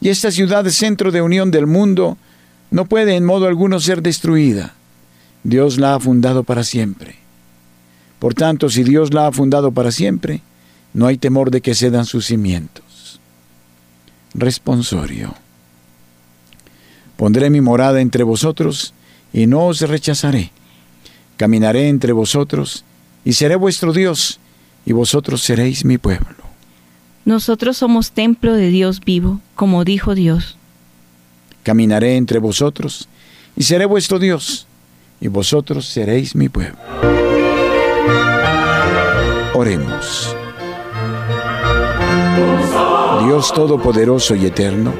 Y 0.00 0.08
esta 0.08 0.30
ciudad, 0.30 0.64
centro 0.66 1.10
de 1.10 1.22
unión 1.22 1.50
del 1.50 1.66
mundo, 1.66 2.16
no 2.70 2.86
puede 2.86 3.16
en 3.16 3.24
modo 3.24 3.46
alguno 3.46 3.80
ser 3.80 4.02
destruida. 4.02 4.74
Dios 5.42 5.78
la 5.78 5.94
ha 5.94 6.00
fundado 6.00 6.44
para 6.44 6.64
siempre. 6.64 7.16
Por 8.18 8.34
tanto, 8.34 8.68
si 8.70 8.82
Dios 8.82 9.12
la 9.12 9.26
ha 9.26 9.32
fundado 9.32 9.72
para 9.72 9.92
siempre, 9.92 10.42
no 10.94 11.06
hay 11.06 11.18
temor 11.18 11.50
de 11.50 11.60
que 11.60 11.74
cedan 11.74 12.06
sus 12.06 12.26
cimientos. 12.26 13.20
Responsorio. 14.34 15.34
Pondré 17.16 17.50
mi 17.50 17.60
morada 17.60 18.00
entre 18.00 18.24
vosotros 18.24 18.92
y 19.36 19.46
no 19.46 19.66
os 19.66 19.82
rechazaré. 19.82 20.50
Caminaré 21.36 21.88
entre 21.88 22.12
vosotros 22.12 22.84
y 23.22 23.34
seré 23.34 23.54
vuestro 23.54 23.92
Dios 23.92 24.40
y 24.86 24.92
vosotros 24.92 25.42
seréis 25.42 25.84
mi 25.84 25.98
pueblo. 25.98 26.34
Nosotros 27.26 27.76
somos 27.76 28.12
templo 28.12 28.54
de 28.54 28.70
Dios 28.70 29.00
vivo, 29.00 29.40
como 29.54 29.84
dijo 29.84 30.14
Dios. 30.14 30.56
Caminaré 31.64 32.16
entre 32.16 32.38
vosotros 32.38 33.08
y 33.56 33.64
seré 33.64 33.84
vuestro 33.84 34.18
Dios 34.18 34.66
y 35.20 35.28
vosotros 35.28 35.84
seréis 35.84 36.34
mi 36.34 36.48
pueblo. 36.48 36.78
Oremos. 39.54 40.34
Dios 43.26 43.52
Todopoderoso 43.52 44.34
y 44.34 44.46
Eterno, 44.46 44.94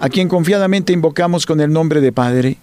a 0.00 0.08
quien 0.08 0.28
confiadamente 0.28 0.92
invocamos 0.92 1.46
con 1.46 1.60
el 1.60 1.72
nombre 1.72 2.00
de 2.00 2.10
Padre, 2.10 2.56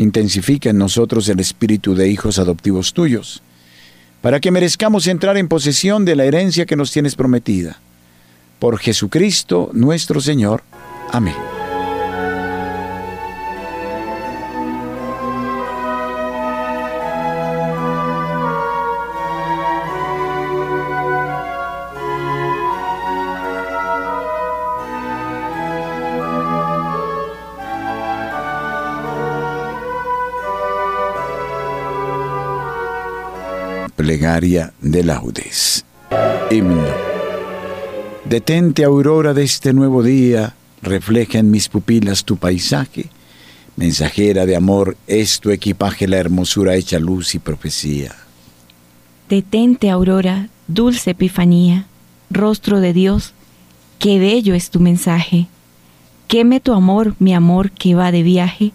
intensifica 0.00 0.70
en 0.70 0.78
nosotros 0.78 1.28
el 1.28 1.40
espíritu 1.40 1.94
de 1.94 2.08
hijos 2.08 2.38
adoptivos 2.38 2.94
tuyos, 2.94 3.42
para 4.22 4.40
que 4.40 4.50
merezcamos 4.50 5.06
entrar 5.06 5.36
en 5.36 5.48
posesión 5.48 6.04
de 6.04 6.16
la 6.16 6.24
herencia 6.24 6.66
que 6.66 6.76
nos 6.76 6.90
tienes 6.90 7.14
prometida. 7.14 7.78
Por 8.58 8.78
Jesucristo 8.78 9.70
nuestro 9.72 10.20
Señor. 10.20 10.62
Amén. 11.12 11.59
De 34.40 35.04
laudes. 35.04 35.84
Himno. 36.50 36.88
Detente, 38.24 38.84
aurora 38.84 39.34
de 39.34 39.42
este 39.42 39.74
nuevo 39.74 40.02
día, 40.02 40.54
refleja 40.80 41.38
en 41.38 41.50
mis 41.50 41.68
pupilas 41.68 42.24
tu 42.24 42.38
paisaje. 42.38 43.10
Mensajera 43.76 44.46
de 44.46 44.56
amor, 44.56 44.96
es 45.06 45.40
tu 45.40 45.50
equipaje 45.50 46.08
la 46.08 46.16
hermosura 46.16 46.74
hecha 46.74 46.98
luz 46.98 47.34
y 47.34 47.38
profecía. 47.38 48.14
Detente, 49.28 49.90
aurora, 49.90 50.48
dulce 50.68 51.10
epifanía, 51.10 51.84
rostro 52.30 52.80
de 52.80 52.94
Dios, 52.94 53.34
qué 53.98 54.18
bello 54.18 54.54
es 54.54 54.70
tu 54.70 54.80
mensaje. 54.80 55.48
Queme 56.28 56.60
tu 56.60 56.72
amor, 56.72 57.14
mi 57.18 57.34
amor 57.34 57.72
que 57.72 57.94
va 57.94 58.10
de 58.10 58.22
viaje, 58.22 58.72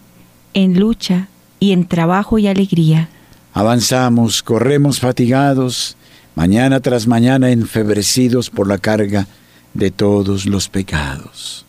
en 0.53 0.79
lucha 0.79 1.27
y 1.59 1.71
en 1.71 1.87
trabajo 1.87 2.37
y 2.37 2.45
alegría. 2.45 3.09
Avanzamos, 3.55 4.43
corremos 4.43 4.99
fatigados, 4.99 5.95
mañana 6.35 6.81
tras 6.81 7.07
mañana 7.07 7.51
enfebrecidos 7.51 8.49
por 8.49 8.67
la 8.67 8.77
carga 8.77 9.27
de 9.73 9.91
todos 9.91 10.45
los 10.45 10.67
pecados. 10.67 11.65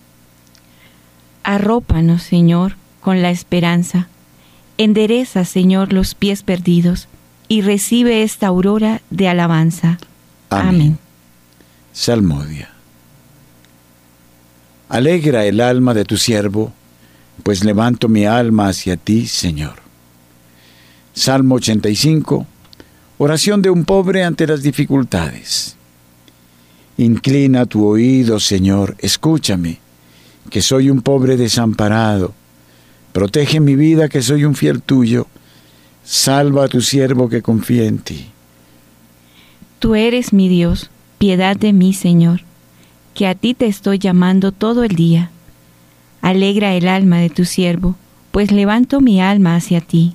Arrópanos, 1.45 2.25
Señor, 2.25 2.75
con 3.01 3.23
la 3.23 3.31
esperanza. 3.31 4.09
Endereza, 4.79 5.45
Señor, 5.45 5.93
los 5.93 6.17
pies 6.17 6.43
perdidos 6.43 7.07
y 7.47 7.63
recibe 7.63 8.25
esta 8.25 8.49
aurora 8.49 9.01
de 9.11 9.29
alabanza. 9.29 9.99
Amén. 10.51 10.99
Salmodia. 11.93 12.69
Alegra 14.89 15.45
el 15.45 15.61
alma 15.61 15.95
de 15.95 16.05
tu 16.05 16.17
siervo, 16.17 16.73
pues 17.45 17.63
levanto 17.63 18.09
mi 18.09 18.27
alma 18.27 18.67
hacia 18.71 18.97
ti, 18.97 19.29
Señor. 19.29 19.86
Salmo 21.17 21.55
85, 21.55 22.47
oración 23.17 23.63
de 23.63 23.71
un 23.71 23.87
pobre 23.87 24.23
ante 24.23 24.47
las 24.47 24.63
dificultades. 24.63 25.75
Inclina 26.99 27.65
tu 27.65 27.87
oído, 27.87 28.39
Señor, 28.39 28.97
escúchame, 28.99 29.79
que 30.51 30.61
soy 30.61 30.91
un 30.91 31.01
pobre 31.01 31.39
desamparado. 31.39 32.35
Protege 33.15 33.61
mi 33.61 33.77
vida, 33.77 34.11
que 34.11 34.21
soy 34.21 34.45
un 34.45 34.55
fiel 34.55 34.83
tuyo. 34.83 35.27
Salva 36.05 36.67
a 36.67 36.69
tu 36.69 36.83
siervo 36.83 37.31
que 37.31 37.41
confía 37.41 37.87
en 37.87 37.99
ti. 37.99 38.27
Tú 39.79 39.95
eres 39.95 40.35
mi 40.35 40.51
Dios, 40.51 40.91
piedad 41.17 41.57
de 41.57 41.73
mí, 41.73 41.95
Señor, 41.95 42.43
que 43.15 43.27
a 43.27 43.35
ti 43.35 43.55
te 43.55 43.69
estoy 43.69 43.99
llamando 43.99 44.53
todo 44.53 44.85
el 44.85 44.95
día. 44.95 45.31
Alegra 46.21 46.75
el 46.75 46.87
alma 46.89 47.17
de 47.21 47.31
tu 47.31 47.47
siervo, 47.47 47.97
pues 48.33 48.53
levanto 48.53 49.01
mi 49.01 49.23
alma 49.23 49.57
hacia 49.57 49.81
ti. 49.81 50.15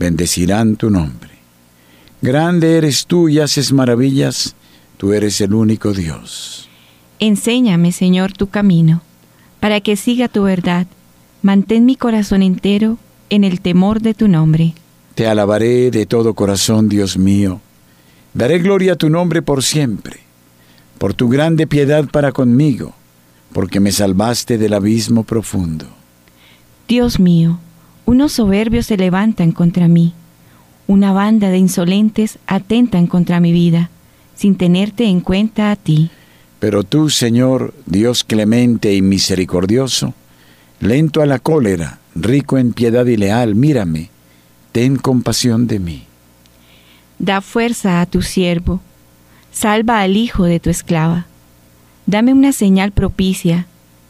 Bendecirán 0.00 0.74
tu 0.74 0.90
nombre. 0.90 1.30
Grande 2.20 2.76
eres 2.76 3.06
tú 3.06 3.28
y 3.28 3.38
haces 3.38 3.72
maravillas, 3.72 4.56
tú 4.96 5.12
eres 5.12 5.40
el 5.40 5.54
único 5.54 5.92
Dios. 5.92 6.68
Enséñame, 7.20 7.92
Señor, 7.92 8.32
tu 8.32 8.48
camino, 8.48 9.02
para 9.60 9.80
que 9.80 9.94
siga 9.94 10.26
tu 10.26 10.42
verdad. 10.42 10.88
Mantén 11.42 11.86
mi 11.86 11.94
corazón 11.94 12.42
entero 12.42 12.98
en 13.28 13.44
el 13.44 13.60
temor 13.60 14.00
de 14.00 14.14
tu 14.14 14.26
nombre. 14.26 14.74
Te 15.14 15.28
alabaré 15.28 15.92
de 15.92 16.04
todo 16.06 16.34
corazón, 16.34 16.88
Dios 16.88 17.16
mío 17.16 17.60
Daré 18.32 18.60
gloria 18.60 18.92
a 18.92 18.96
tu 18.96 19.10
nombre 19.10 19.42
por 19.42 19.64
siempre, 19.64 20.20
por 20.98 21.14
tu 21.14 21.28
grande 21.28 21.66
piedad 21.66 22.06
para 22.08 22.30
conmigo, 22.30 22.94
porque 23.52 23.80
me 23.80 23.90
salvaste 23.90 24.56
del 24.56 24.72
abismo 24.74 25.24
profundo. 25.24 25.86
Dios 26.86 27.18
mío, 27.18 27.58
unos 28.10 28.32
soberbios 28.32 28.86
se 28.86 28.96
levantan 28.96 29.52
contra 29.52 29.86
mí, 29.86 30.14
una 30.88 31.12
banda 31.12 31.48
de 31.48 31.58
insolentes 31.58 32.40
atentan 32.48 33.06
contra 33.06 33.38
mi 33.38 33.52
vida, 33.52 33.88
sin 34.34 34.56
tenerte 34.56 35.04
en 35.04 35.20
cuenta 35.20 35.70
a 35.70 35.76
ti. 35.76 36.10
Pero 36.58 36.82
tú, 36.82 37.08
Señor, 37.08 37.72
Dios 37.86 38.24
clemente 38.24 38.92
y 38.94 39.00
misericordioso, 39.00 40.12
lento 40.80 41.22
a 41.22 41.26
la 41.26 41.38
cólera, 41.38 42.00
rico 42.16 42.58
en 42.58 42.72
piedad 42.72 43.06
y 43.06 43.16
leal, 43.16 43.54
mírame, 43.54 44.10
ten 44.72 44.96
compasión 44.96 45.68
de 45.68 45.78
mí. 45.78 46.02
Da 47.20 47.40
fuerza 47.40 48.00
a 48.00 48.06
tu 48.06 48.22
siervo, 48.22 48.80
salva 49.52 50.00
al 50.00 50.16
hijo 50.16 50.46
de 50.46 50.58
tu 50.58 50.68
esclava. 50.68 51.26
Dame 52.06 52.32
una 52.32 52.50
señal 52.50 52.90
propicia, 52.90 53.66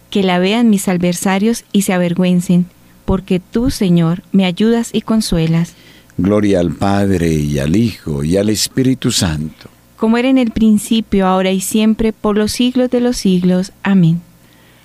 que 0.09 0.23
la 0.23 0.39
vean 0.39 0.71
mis 0.71 0.89
adversarios 0.89 1.65
y 1.71 1.83
se 1.83 1.93
avergüencen, 1.93 2.65
porque 3.11 3.41
tú, 3.41 3.73
Señor, 3.73 4.23
me 4.31 4.45
ayudas 4.45 4.91
y 4.93 5.01
consuelas. 5.01 5.73
Gloria 6.17 6.61
al 6.61 6.71
Padre 6.71 7.33
y 7.33 7.59
al 7.59 7.75
Hijo 7.75 8.23
y 8.23 8.37
al 8.37 8.51
Espíritu 8.51 9.11
Santo. 9.11 9.69
Como 9.97 10.17
era 10.17 10.29
en 10.29 10.39
el 10.39 10.53
principio, 10.53 11.27
ahora 11.27 11.51
y 11.51 11.61
siempre, 11.61 12.13
por 12.13 12.39
los 12.39 12.53
siglos 12.53 12.89
de 12.89 13.01
los 13.01 13.17
siglos. 13.17 13.73
Amén. 13.83 14.21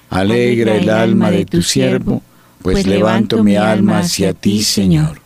Alegra 0.09 0.75
el 0.75 0.89
alma 0.89 1.29
de 1.29 1.45
tu 1.45 1.61
siervo, 1.61 2.23
pues, 2.63 2.77
pues 2.77 2.87
levanto 2.87 3.43
mi 3.43 3.57
alma 3.57 3.99
hacia 3.99 4.33
ti, 4.33 4.63
Señor. 4.63 5.21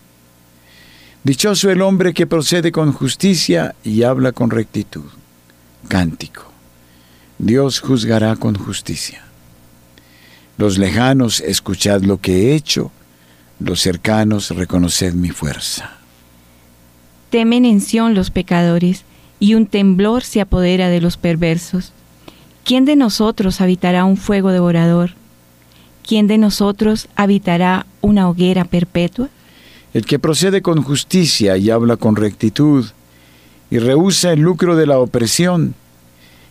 Dichoso 1.24 1.70
el 1.70 1.82
hombre 1.82 2.14
que 2.14 2.28
procede 2.28 2.74
con 2.74 2.92
justicia 2.92 3.76
y 3.82 4.04
habla 4.04 4.34
con 4.34 4.50
rectitud. 4.50 5.06
Cántico. 5.88 6.52
Dios 7.38 7.80
juzgará 7.80 8.36
con 8.36 8.56
justicia. 8.56 9.29
Los 10.60 10.78
lejanos, 10.78 11.40
escuchad 11.42 12.04
lo 12.04 12.18
que 12.18 12.52
he 12.52 12.56
hecho, 12.56 12.92
los 13.60 13.80
cercanos, 13.80 14.52
reconoced 14.52 15.14
mi 15.14 15.30
fuerza. 15.30 15.98
Temen 17.32 17.66
en 17.66 17.82
Sión 17.82 18.14
los 18.14 18.30
pecadores, 18.30 19.06
y 19.40 19.56
un 19.56 19.66
temblor 19.66 20.24
se 20.24 20.42
apodera 20.42 20.90
de 20.90 21.02
los 21.02 21.18
perversos. 21.18 21.94
¿Quién 22.64 22.86
de 22.86 22.96
nosotros 22.96 23.62
habitará 23.62 24.04
un 24.06 24.18
fuego 24.18 24.52
devorador? 24.52 25.12
¿Quién 26.06 26.28
de 26.28 26.38
nosotros 26.38 27.08
habitará 27.16 27.88
una 28.02 28.30
hoguera 28.30 28.66
perpetua? 28.66 29.30
el 29.94 30.06
que 30.06 30.20
procede 30.20 30.62
con 30.62 30.84
justicia 30.84 31.58
y 31.58 31.70
habla 31.70 31.98
con 31.98 32.16
rectitud, 32.16 32.86
y 33.72 33.80
rehúsa 33.80 34.34
el 34.34 34.42
lucro 34.42 34.76
de 34.76 34.88
la 34.88 35.00
opresión, 35.00 35.76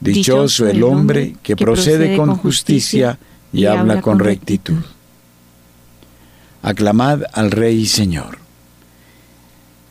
Dichoso 0.00 0.66
el 0.66 0.82
hombre 0.82 1.36
que 1.42 1.56
procede 1.56 2.16
con 2.16 2.34
justicia 2.36 3.18
y 3.52 3.66
habla 3.66 4.00
con 4.00 4.18
rectitud. 4.18 4.82
Aclamad 6.62 7.22
al 7.32 7.50
Rey 7.50 7.80
y 7.80 7.86
Señor. 7.86 8.38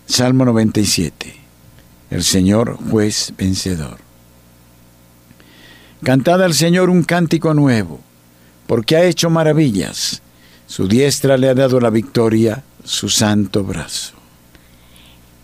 Salmo 0.06 0.46
97. 0.46 1.36
El 2.10 2.24
Señor 2.24 2.78
juez 2.90 3.34
vencedor. 3.38 3.98
Cantad 6.04 6.42
al 6.42 6.54
Señor 6.54 6.90
un 6.90 7.04
cántico 7.04 7.54
nuevo, 7.54 8.00
porque 8.66 8.96
ha 8.96 9.04
hecho 9.04 9.30
maravillas. 9.30 10.22
Su 10.66 10.88
diestra 10.88 11.38
le 11.38 11.50
ha 11.50 11.54
dado 11.54 11.80
la 11.80 11.90
victoria, 11.90 12.64
su 12.84 13.10
santo 13.10 13.64
brazo. 13.64 14.14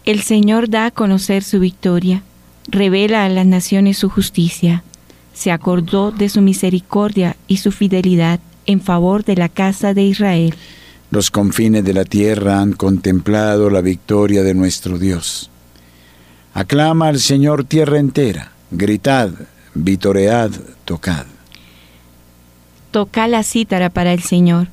El 0.06 0.22
Señor 0.22 0.70
da 0.70 0.86
a 0.86 0.92
conocer 0.92 1.44
su 1.44 1.60
victoria, 1.60 2.24
revela 2.68 3.26
a 3.26 3.30
las 3.30 3.46
naciones 3.46 3.98
su 3.98 4.10
justicia. 4.10 4.84
Se 5.34 5.52
acordó 5.52 6.12
de 6.12 6.30
su 6.30 6.42
misericordia 6.42 7.36
y 7.48 7.58
su 7.58 7.72
fidelidad 7.72 8.40
en 8.66 8.82
favor 8.82 9.24
de 9.24 9.36
la 9.36 9.50
casa 9.50 9.94
de 9.94 10.04
Israel. 10.04 10.56
Los 11.12 11.32
confines 11.32 11.84
de 11.84 11.94
la 11.94 12.06
tierra 12.06 12.60
han 12.60 12.74
contemplado 12.74 13.70
la 13.70 13.82
victoria 13.82 14.44
de 14.44 14.54
nuestro 14.54 14.98
Dios. 14.98 15.50
Aclama 16.54 17.10
al 17.10 17.20
Señor 17.20 17.66
tierra 17.66 18.00
entera, 18.00 18.52
gritad, 18.72 19.30
vitoread, 19.74 20.52
tocad. 20.86 21.26
Toca 22.92 23.28
la 23.28 23.44
cítara 23.44 23.90
para 23.90 24.14
el 24.14 24.24
Señor. 24.24 24.70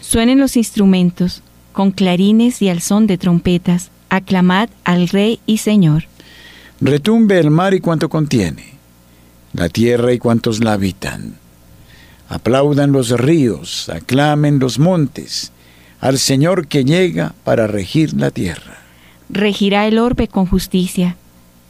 Suenen 0.00 0.40
los 0.40 0.56
instrumentos, 0.56 1.42
con 1.72 1.92
clarines 1.92 2.60
y 2.60 2.68
al 2.68 2.80
son 2.80 3.06
de 3.06 3.18
trompetas 3.18 3.90
aclamad 4.12 4.68
al 4.84 5.08
Rey 5.08 5.40
y 5.46 5.58
Señor. 5.58 6.04
Retumbe 6.84 7.38
el 7.38 7.50
mar 7.52 7.74
y 7.74 7.80
cuanto 7.80 8.08
contiene, 8.08 8.64
la 9.52 9.68
tierra 9.68 10.12
y 10.12 10.18
cuantos 10.18 10.64
la 10.64 10.72
habitan. 10.72 11.36
Aplaudan 12.28 12.90
los 12.90 13.10
ríos, 13.10 13.88
aclamen 13.88 14.58
los 14.58 14.80
montes, 14.80 15.52
al 16.00 16.18
Señor 16.18 16.66
que 16.66 16.84
llega 16.84 17.34
para 17.44 17.68
regir 17.68 18.14
la 18.14 18.32
tierra. 18.32 18.78
Regirá 19.30 19.86
el 19.86 20.00
orbe 20.00 20.26
con 20.26 20.46
justicia 20.46 21.16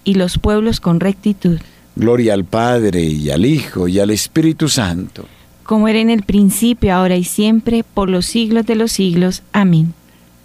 y 0.02 0.14
los 0.14 0.38
pueblos 0.38 0.80
con 0.80 0.98
rectitud. 0.98 1.58
Gloria 1.94 2.32
al 2.32 2.46
Padre 2.46 3.02
y 3.02 3.28
al 3.28 3.44
Hijo 3.44 3.88
y 3.88 3.98
al 3.98 4.08
Espíritu 4.08 4.70
Santo. 4.70 5.26
Como 5.64 5.88
era 5.88 5.98
en 5.98 6.08
el 6.08 6.22
principio, 6.22 6.94
ahora 6.94 7.16
y 7.16 7.24
siempre, 7.24 7.84
por 7.84 8.08
los 8.08 8.24
siglos 8.24 8.64
de 8.64 8.76
los 8.76 8.92
siglos. 8.92 9.42
Amén. 9.52 9.92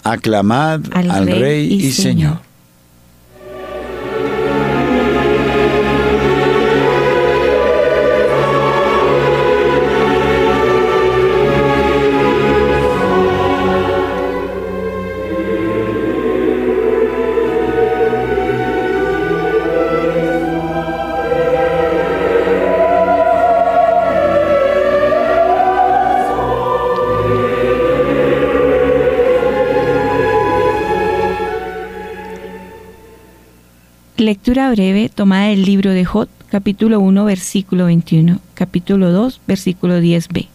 Aclamad 0.04 0.82
al, 0.92 1.26
Rey, 1.26 1.74
y, 1.74 1.92
Señor. 1.94 2.47
Lectura 34.28 34.70
breve 34.72 35.08
tomada 35.08 35.48
del 35.48 35.64
libro 35.64 35.92
de 35.92 36.04
Jot, 36.04 36.30
capítulo 36.50 37.00
1, 37.00 37.24
versículo 37.24 37.86
21, 37.86 38.42
capítulo 38.56 39.14
2, 39.14 39.40
versículo 39.48 40.02
10b. 40.02 40.50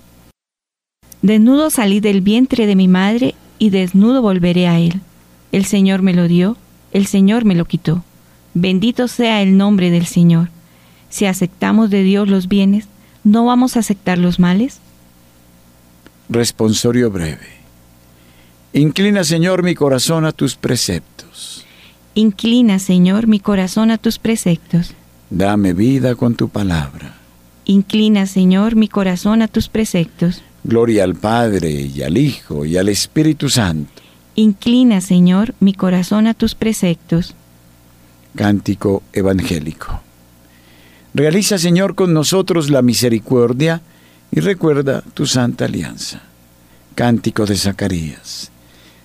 Desnudo 1.22 1.70
salí 1.70 2.00
del 2.00 2.20
vientre 2.20 2.66
de 2.66 2.76
mi 2.76 2.87
madre 2.87 3.35
y 3.58 3.70
desnudo 3.70 4.20
volveré 4.20 4.68
a 4.68 4.78
él. 4.78 5.00
El 5.52 5.64
Señor 5.64 6.02
me 6.02 6.12
lo 6.12 6.28
dio, 6.28 6.58
el 6.92 7.06
Señor 7.06 7.46
me 7.46 7.54
lo 7.54 7.64
quitó. 7.64 8.04
Bendito 8.52 9.08
sea 9.08 9.40
el 9.40 9.56
nombre 9.56 9.90
del 9.90 10.04
Señor. 10.04 10.50
Si 11.08 11.24
aceptamos 11.24 11.88
de 11.88 12.02
Dios 12.02 12.28
los 12.28 12.48
bienes, 12.48 12.88
¿no 13.24 13.46
vamos 13.46 13.76
a 13.76 13.80
aceptar 13.80 14.18
los 14.18 14.38
males? 14.38 14.80
Responsorio 16.28 17.11
breve. 17.11 17.48
Inclina, 18.74 19.24
Señor, 19.24 19.62
mi 19.62 19.74
corazón 19.74 20.26
a 20.26 20.32
tus 20.32 20.56
preceptos. 20.56 21.64
Inclina, 22.14 22.79
Señor, 22.79 23.27
mi 23.27 23.40
corazón 23.40 23.90
a 23.90 23.98
tus 23.98 24.18
preceptos. 24.18 24.94
Dame 25.31 25.72
vida 25.72 26.14
con 26.14 26.35
tu 26.35 26.51
palabra. 26.51 27.14
Inclina, 27.64 28.27
Señor, 28.27 28.77
mi 28.77 28.88
corazón 28.88 29.40
a 29.40 29.48
tus 29.48 29.68
preceptos. 29.68 30.42
Gloria 30.62 31.05
al 31.05 31.14
Padre 31.14 31.70
y 31.70 32.03
al 32.03 32.18
Hijo 32.18 32.66
y 32.66 32.77
al 32.77 32.90
Espíritu 32.90 33.48
Santo. 33.48 34.03
Inclina, 34.35 35.01
Señor, 35.01 35.55
mi 35.59 35.72
corazón 35.72 36.27
a 36.27 36.35
tus 36.35 36.55
preceptos. 36.55 37.35
Cántico 38.37 39.03
Evangélico. 39.14 40.01
Realiza, 41.14 41.57
Señor, 41.59 41.94
con 41.94 42.12
nosotros 42.12 42.68
la 42.68 42.83
misericordia 42.83 43.81
y 44.31 44.40
recuerda 44.40 45.03
tu 45.14 45.27
santa 45.27 45.64
alianza. 45.64 46.22
Cántico 46.94 47.46
de 47.46 47.57
Zacarías. 47.57 48.51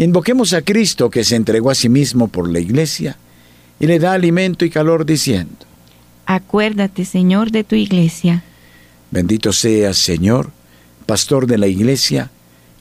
Invoquemos 0.00 0.54
a 0.54 0.62
Cristo 0.62 1.10
que 1.10 1.24
se 1.24 1.36
entregó 1.36 1.70
a 1.70 1.74
sí 1.74 1.90
mismo 1.90 2.28
por 2.28 2.50
la 2.50 2.58
iglesia 2.58 3.18
y 3.78 3.86
le 3.86 3.98
da 3.98 4.14
alimento 4.14 4.64
y 4.64 4.70
calor 4.70 5.04
diciendo, 5.04 5.66
Acuérdate, 6.24 7.04
Señor, 7.04 7.50
de 7.50 7.64
tu 7.64 7.74
iglesia. 7.74 8.42
Bendito 9.10 9.52
seas, 9.52 9.98
Señor, 9.98 10.52
pastor 11.04 11.46
de 11.46 11.58
la 11.58 11.66
iglesia, 11.66 12.30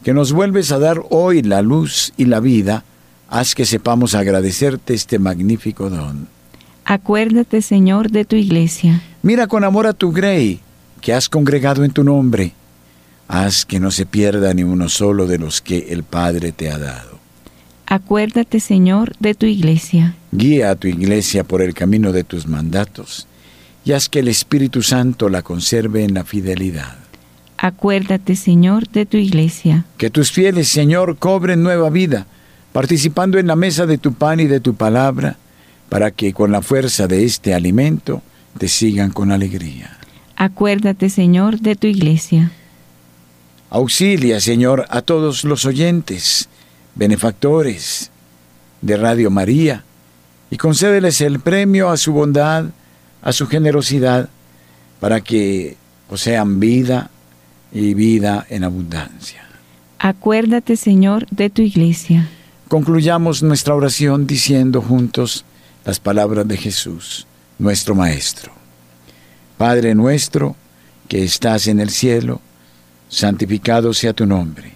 que 0.01 0.13
nos 0.13 0.31
vuelves 0.31 0.71
a 0.71 0.79
dar 0.79 1.01
hoy 1.09 1.41
la 1.41 1.61
luz 1.61 2.13
y 2.15 2.23
la 2.23 2.39
vida, 2.39 2.85
haz 3.27 3.53
que 3.53 3.65
sepamos 3.65 4.15
agradecerte 4.15 4.93
este 4.93 5.19
magnífico 5.19 5.89
don. 5.89 6.29
Acuérdate, 6.85 7.61
Señor, 7.61 8.11
de 8.11 8.23
tu 8.23 8.37
iglesia. 8.37 9.01
Mira 9.23 9.47
con 9.47 9.65
amor 9.65 9.87
a 9.87 9.93
tu 9.93 10.13
grey, 10.13 10.61
que 11.01 11.13
has 11.13 11.27
congregado 11.27 11.83
en 11.83 11.91
tu 11.91 12.05
nombre. 12.05 12.53
Haz 13.29 13.63
que 13.63 13.79
no 13.79 13.91
se 13.91 14.07
pierda 14.07 14.55
ni 14.55 14.63
uno 14.63 14.89
solo 14.89 15.27
de 15.27 15.37
los 15.37 15.61
que 15.61 15.89
el 15.91 16.01
Padre 16.01 16.51
te 16.51 16.71
ha 16.71 16.79
dado. 16.79 17.19
Acuérdate, 17.85 18.59
Señor, 18.59 19.15
de 19.19 19.35
tu 19.35 19.45
iglesia. 19.45 20.15
Guía 20.31 20.71
a 20.71 20.75
tu 20.75 20.87
iglesia 20.87 21.43
por 21.43 21.61
el 21.61 21.75
camino 21.75 22.11
de 22.11 22.23
tus 22.23 22.47
mandatos, 22.47 23.27
y 23.85 23.91
haz 23.91 24.09
que 24.09 24.19
el 24.19 24.29
Espíritu 24.29 24.81
Santo 24.81 25.29
la 25.29 25.43
conserve 25.43 26.03
en 26.03 26.15
la 26.15 26.23
fidelidad. 26.23 26.97
Acuérdate, 27.57 28.35
Señor, 28.35 28.89
de 28.89 29.05
tu 29.05 29.17
iglesia. 29.17 29.85
Que 29.97 30.09
tus 30.09 30.31
fieles, 30.31 30.67
Señor, 30.69 31.17
cobren 31.17 31.61
nueva 31.61 31.91
vida, 31.91 32.25
participando 32.73 33.37
en 33.37 33.45
la 33.45 33.55
mesa 33.55 33.85
de 33.85 33.99
tu 33.99 34.13
pan 34.13 34.39
y 34.39 34.47
de 34.47 34.59
tu 34.59 34.73
palabra, 34.73 35.37
para 35.87 36.09
que 36.09 36.33
con 36.33 36.51
la 36.51 36.63
fuerza 36.63 37.07
de 37.07 37.25
este 37.25 37.53
alimento 37.53 38.23
te 38.57 38.67
sigan 38.67 39.11
con 39.11 39.31
alegría. 39.31 39.97
Acuérdate, 40.35 41.09
Señor, 41.11 41.59
de 41.59 41.75
tu 41.75 41.85
iglesia. 41.85 42.51
Auxilia, 43.69 44.39
Señor, 44.39 44.85
a 44.89 45.01
todos 45.01 45.43
los 45.43 45.65
oyentes, 45.65 46.49
benefactores 46.95 48.11
de 48.81 48.97
Radio 48.97 49.29
María, 49.29 49.83
y 50.51 50.57
concédeles 50.57 51.21
el 51.21 51.39
premio 51.39 51.89
a 51.89 51.97
su 51.97 52.13
bondad, 52.13 52.65
a 53.21 53.31
su 53.31 53.47
generosidad, 53.47 54.29
para 54.99 55.21
que 55.21 55.77
posean 56.07 56.59
vida, 56.59 57.11
y 57.71 57.93
vida 57.93 58.45
en 58.49 58.63
abundancia. 58.63 59.43
Acuérdate, 59.99 60.75
Señor, 60.75 61.27
de 61.29 61.49
tu 61.49 61.61
iglesia. 61.61 62.29
Concluyamos 62.67 63.43
nuestra 63.43 63.75
oración 63.75 64.27
diciendo 64.27 64.81
juntos 64.81 65.45
las 65.85 65.99
palabras 65.99 66.47
de 66.47 66.57
Jesús, 66.57 67.27
nuestro 67.57 67.95
Maestro. 67.95 68.51
Padre 69.57 69.95
nuestro, 69.95 70.55
que 71.07 71.23
estás 71.23 71.67
en 71.67 71.79
el 71.79 71.89
cielo, 71.89 72.41
santificado 73.09 73.93
sea 73.93 74.13
tu 74.13 74.25
nombre. 74.25 74.73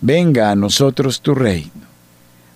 Venga 0.00 0.50
a 0.50 0.56
nosotros 0.56 1.20
tu 1.20 1.34
reino. 1.34 1.70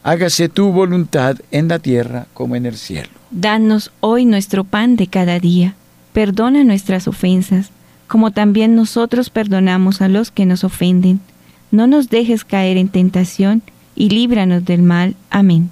Hágase 0.03 0.49
tu 0.49 0.73
voluntad 0.73 1.37
en 1.51 1.69
la 1.69 1.79
tierra 1.79 2.27
como 2.33 2.57
en 2.57 2.65
el 2.65 2.77
cielo. 2.77 3.11
Danos 3.31 3.93
hoy 4.01 4.25
nuestro 4.25 4.65
pan 4.65 4.97
de 4.97 5.09
cada 5.09 5.39
día. 5.39 5.75
Perdona 6.13 6.65
nuestras 6.65 7.07
ofensas 7.07 7.71
como 8.13 8.31
también 8.31 8.75
nosotros 8.75 9.31
perdonamos 9.31 10.03
a 10.03 10.09
los 10.09 10.31
que 10.31 10.45
nos 10.45 10.65
ofenden. 10.65 11.21
No 11.71 11.87
nos 11.87 12.11
dejes 12.11 12.45
caer 12.45 12.77
en 12.77 12.89
tentación 12.89 13.63
y 13.95 14.11
líbranos 14.11 14.67
del 14.67 14.83
mal. 14.83 15.17
Amén. 15.31 15.71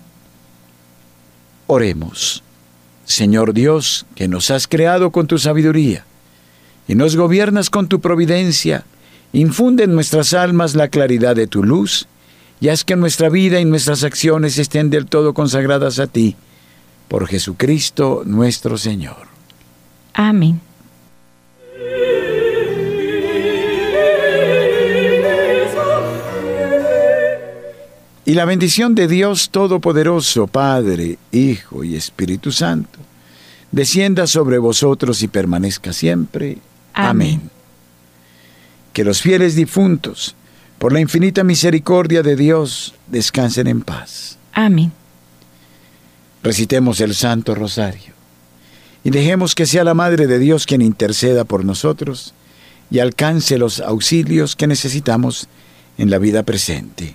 Oremos. 1.66 2.42
Señor 3.04 3.52
Dios, 3.52 4.06
que 4.14 4.26
nos 4.26 4.50
has 4.50 4.66
creado 4.66 5.12
con 5.12 5.26
tu 5.26 5.36
sabiduría 5.36 6.06
y 6.88 6.94
nos 6.94 7.14
gobiernas 7.14 7.68
con 7.68 7.88
tu 7.88 8.00
providencia, 8.00 8.86
infunde 9.32 9.84
en 9.84 9.94
nuestras 9.94 10.34
almas 10.34 10.74
la 10.74 10.88
claridad 10.88 11.36
de 11.36 11.46
tu 11.46 11.62
luz 11.62 12.06
y 12.60 12.68
haz 12.68 12.84
que 12.84 12.96
nuestra 12.96 13.28
vida 13.28 13.60
y 13.60 13.64
nuestras 13.64 14.04
acciones 14.04 14.58
estén 14.58 14.90
del 14.90 15.06
todo 15.06 15.32
consagradas 15.32 15.98
a 15.98 16.06
ti, 16.06 16.36
por 17.08 17.26
Jesucristo 17.26 18.22
nuestro 18.24 18.76
Señor. 18.76 19.28
Amén. 20.14 20.60
Y 28.30 28.34
la 28.34 28.44
bendición 28.44 28.94
de 28.94 29.08
Dios 29.08 29.50
Todopoderoso, 29.50 30.46
Padre, 30.46 31.18
Hijo 31.32 31.82
y 31.82 31.96
Espíritu 31.96 32.52
Santo, 32.52 33.00
descienda 33.72 34.28
sobre 34.28 34.58
vosotros 34.58 35.22
y 35.22 35.28
permanezca 35.28 35.92
siempre. 35.92 36.58
Amén. 36.94 37.50
Que 38.92 39.04
los 39.04 39.22
fieles 39.22 39.54
difuntos, 39.54 40.34
por 40.78 40.92
la 40.92 41.00
infinita 41.00 41.44
misericordia 41.44 42.22
de 42.22 42.36
Dios, 42.36 42.94
descansen 43.06 43.66
en 43.66 43.82
paz. 43.82 44.38
Amén. 44.52 44.92
Recitemos 46.42 47.00
el 47.00 47.14
Santo 47.14 47.54
Rosario 47.54 48.14
y 49.04 49.10
dejemos 49.10 49.54
que 49.54 49.66
sea 49.66 49.84
la 49.84 49.94
Madre 49.94 50.26
de 50.26 50.38
Dios 50.38 50.66
quien 50.66 50.82
interceda 50.82 51.44
por 51.44 51.64
nosotros 51.64 52.34
y 52.90 52.98
alcance 52.98 53.58
los 53.58 53.80
auxilios 53.80 54.56
que 54.56 54.66
necesitamos 54.66 55.48
en 55.98 56.10
la 56.10 56.18
vida 56.18 56.42
presente. 56.42 57.14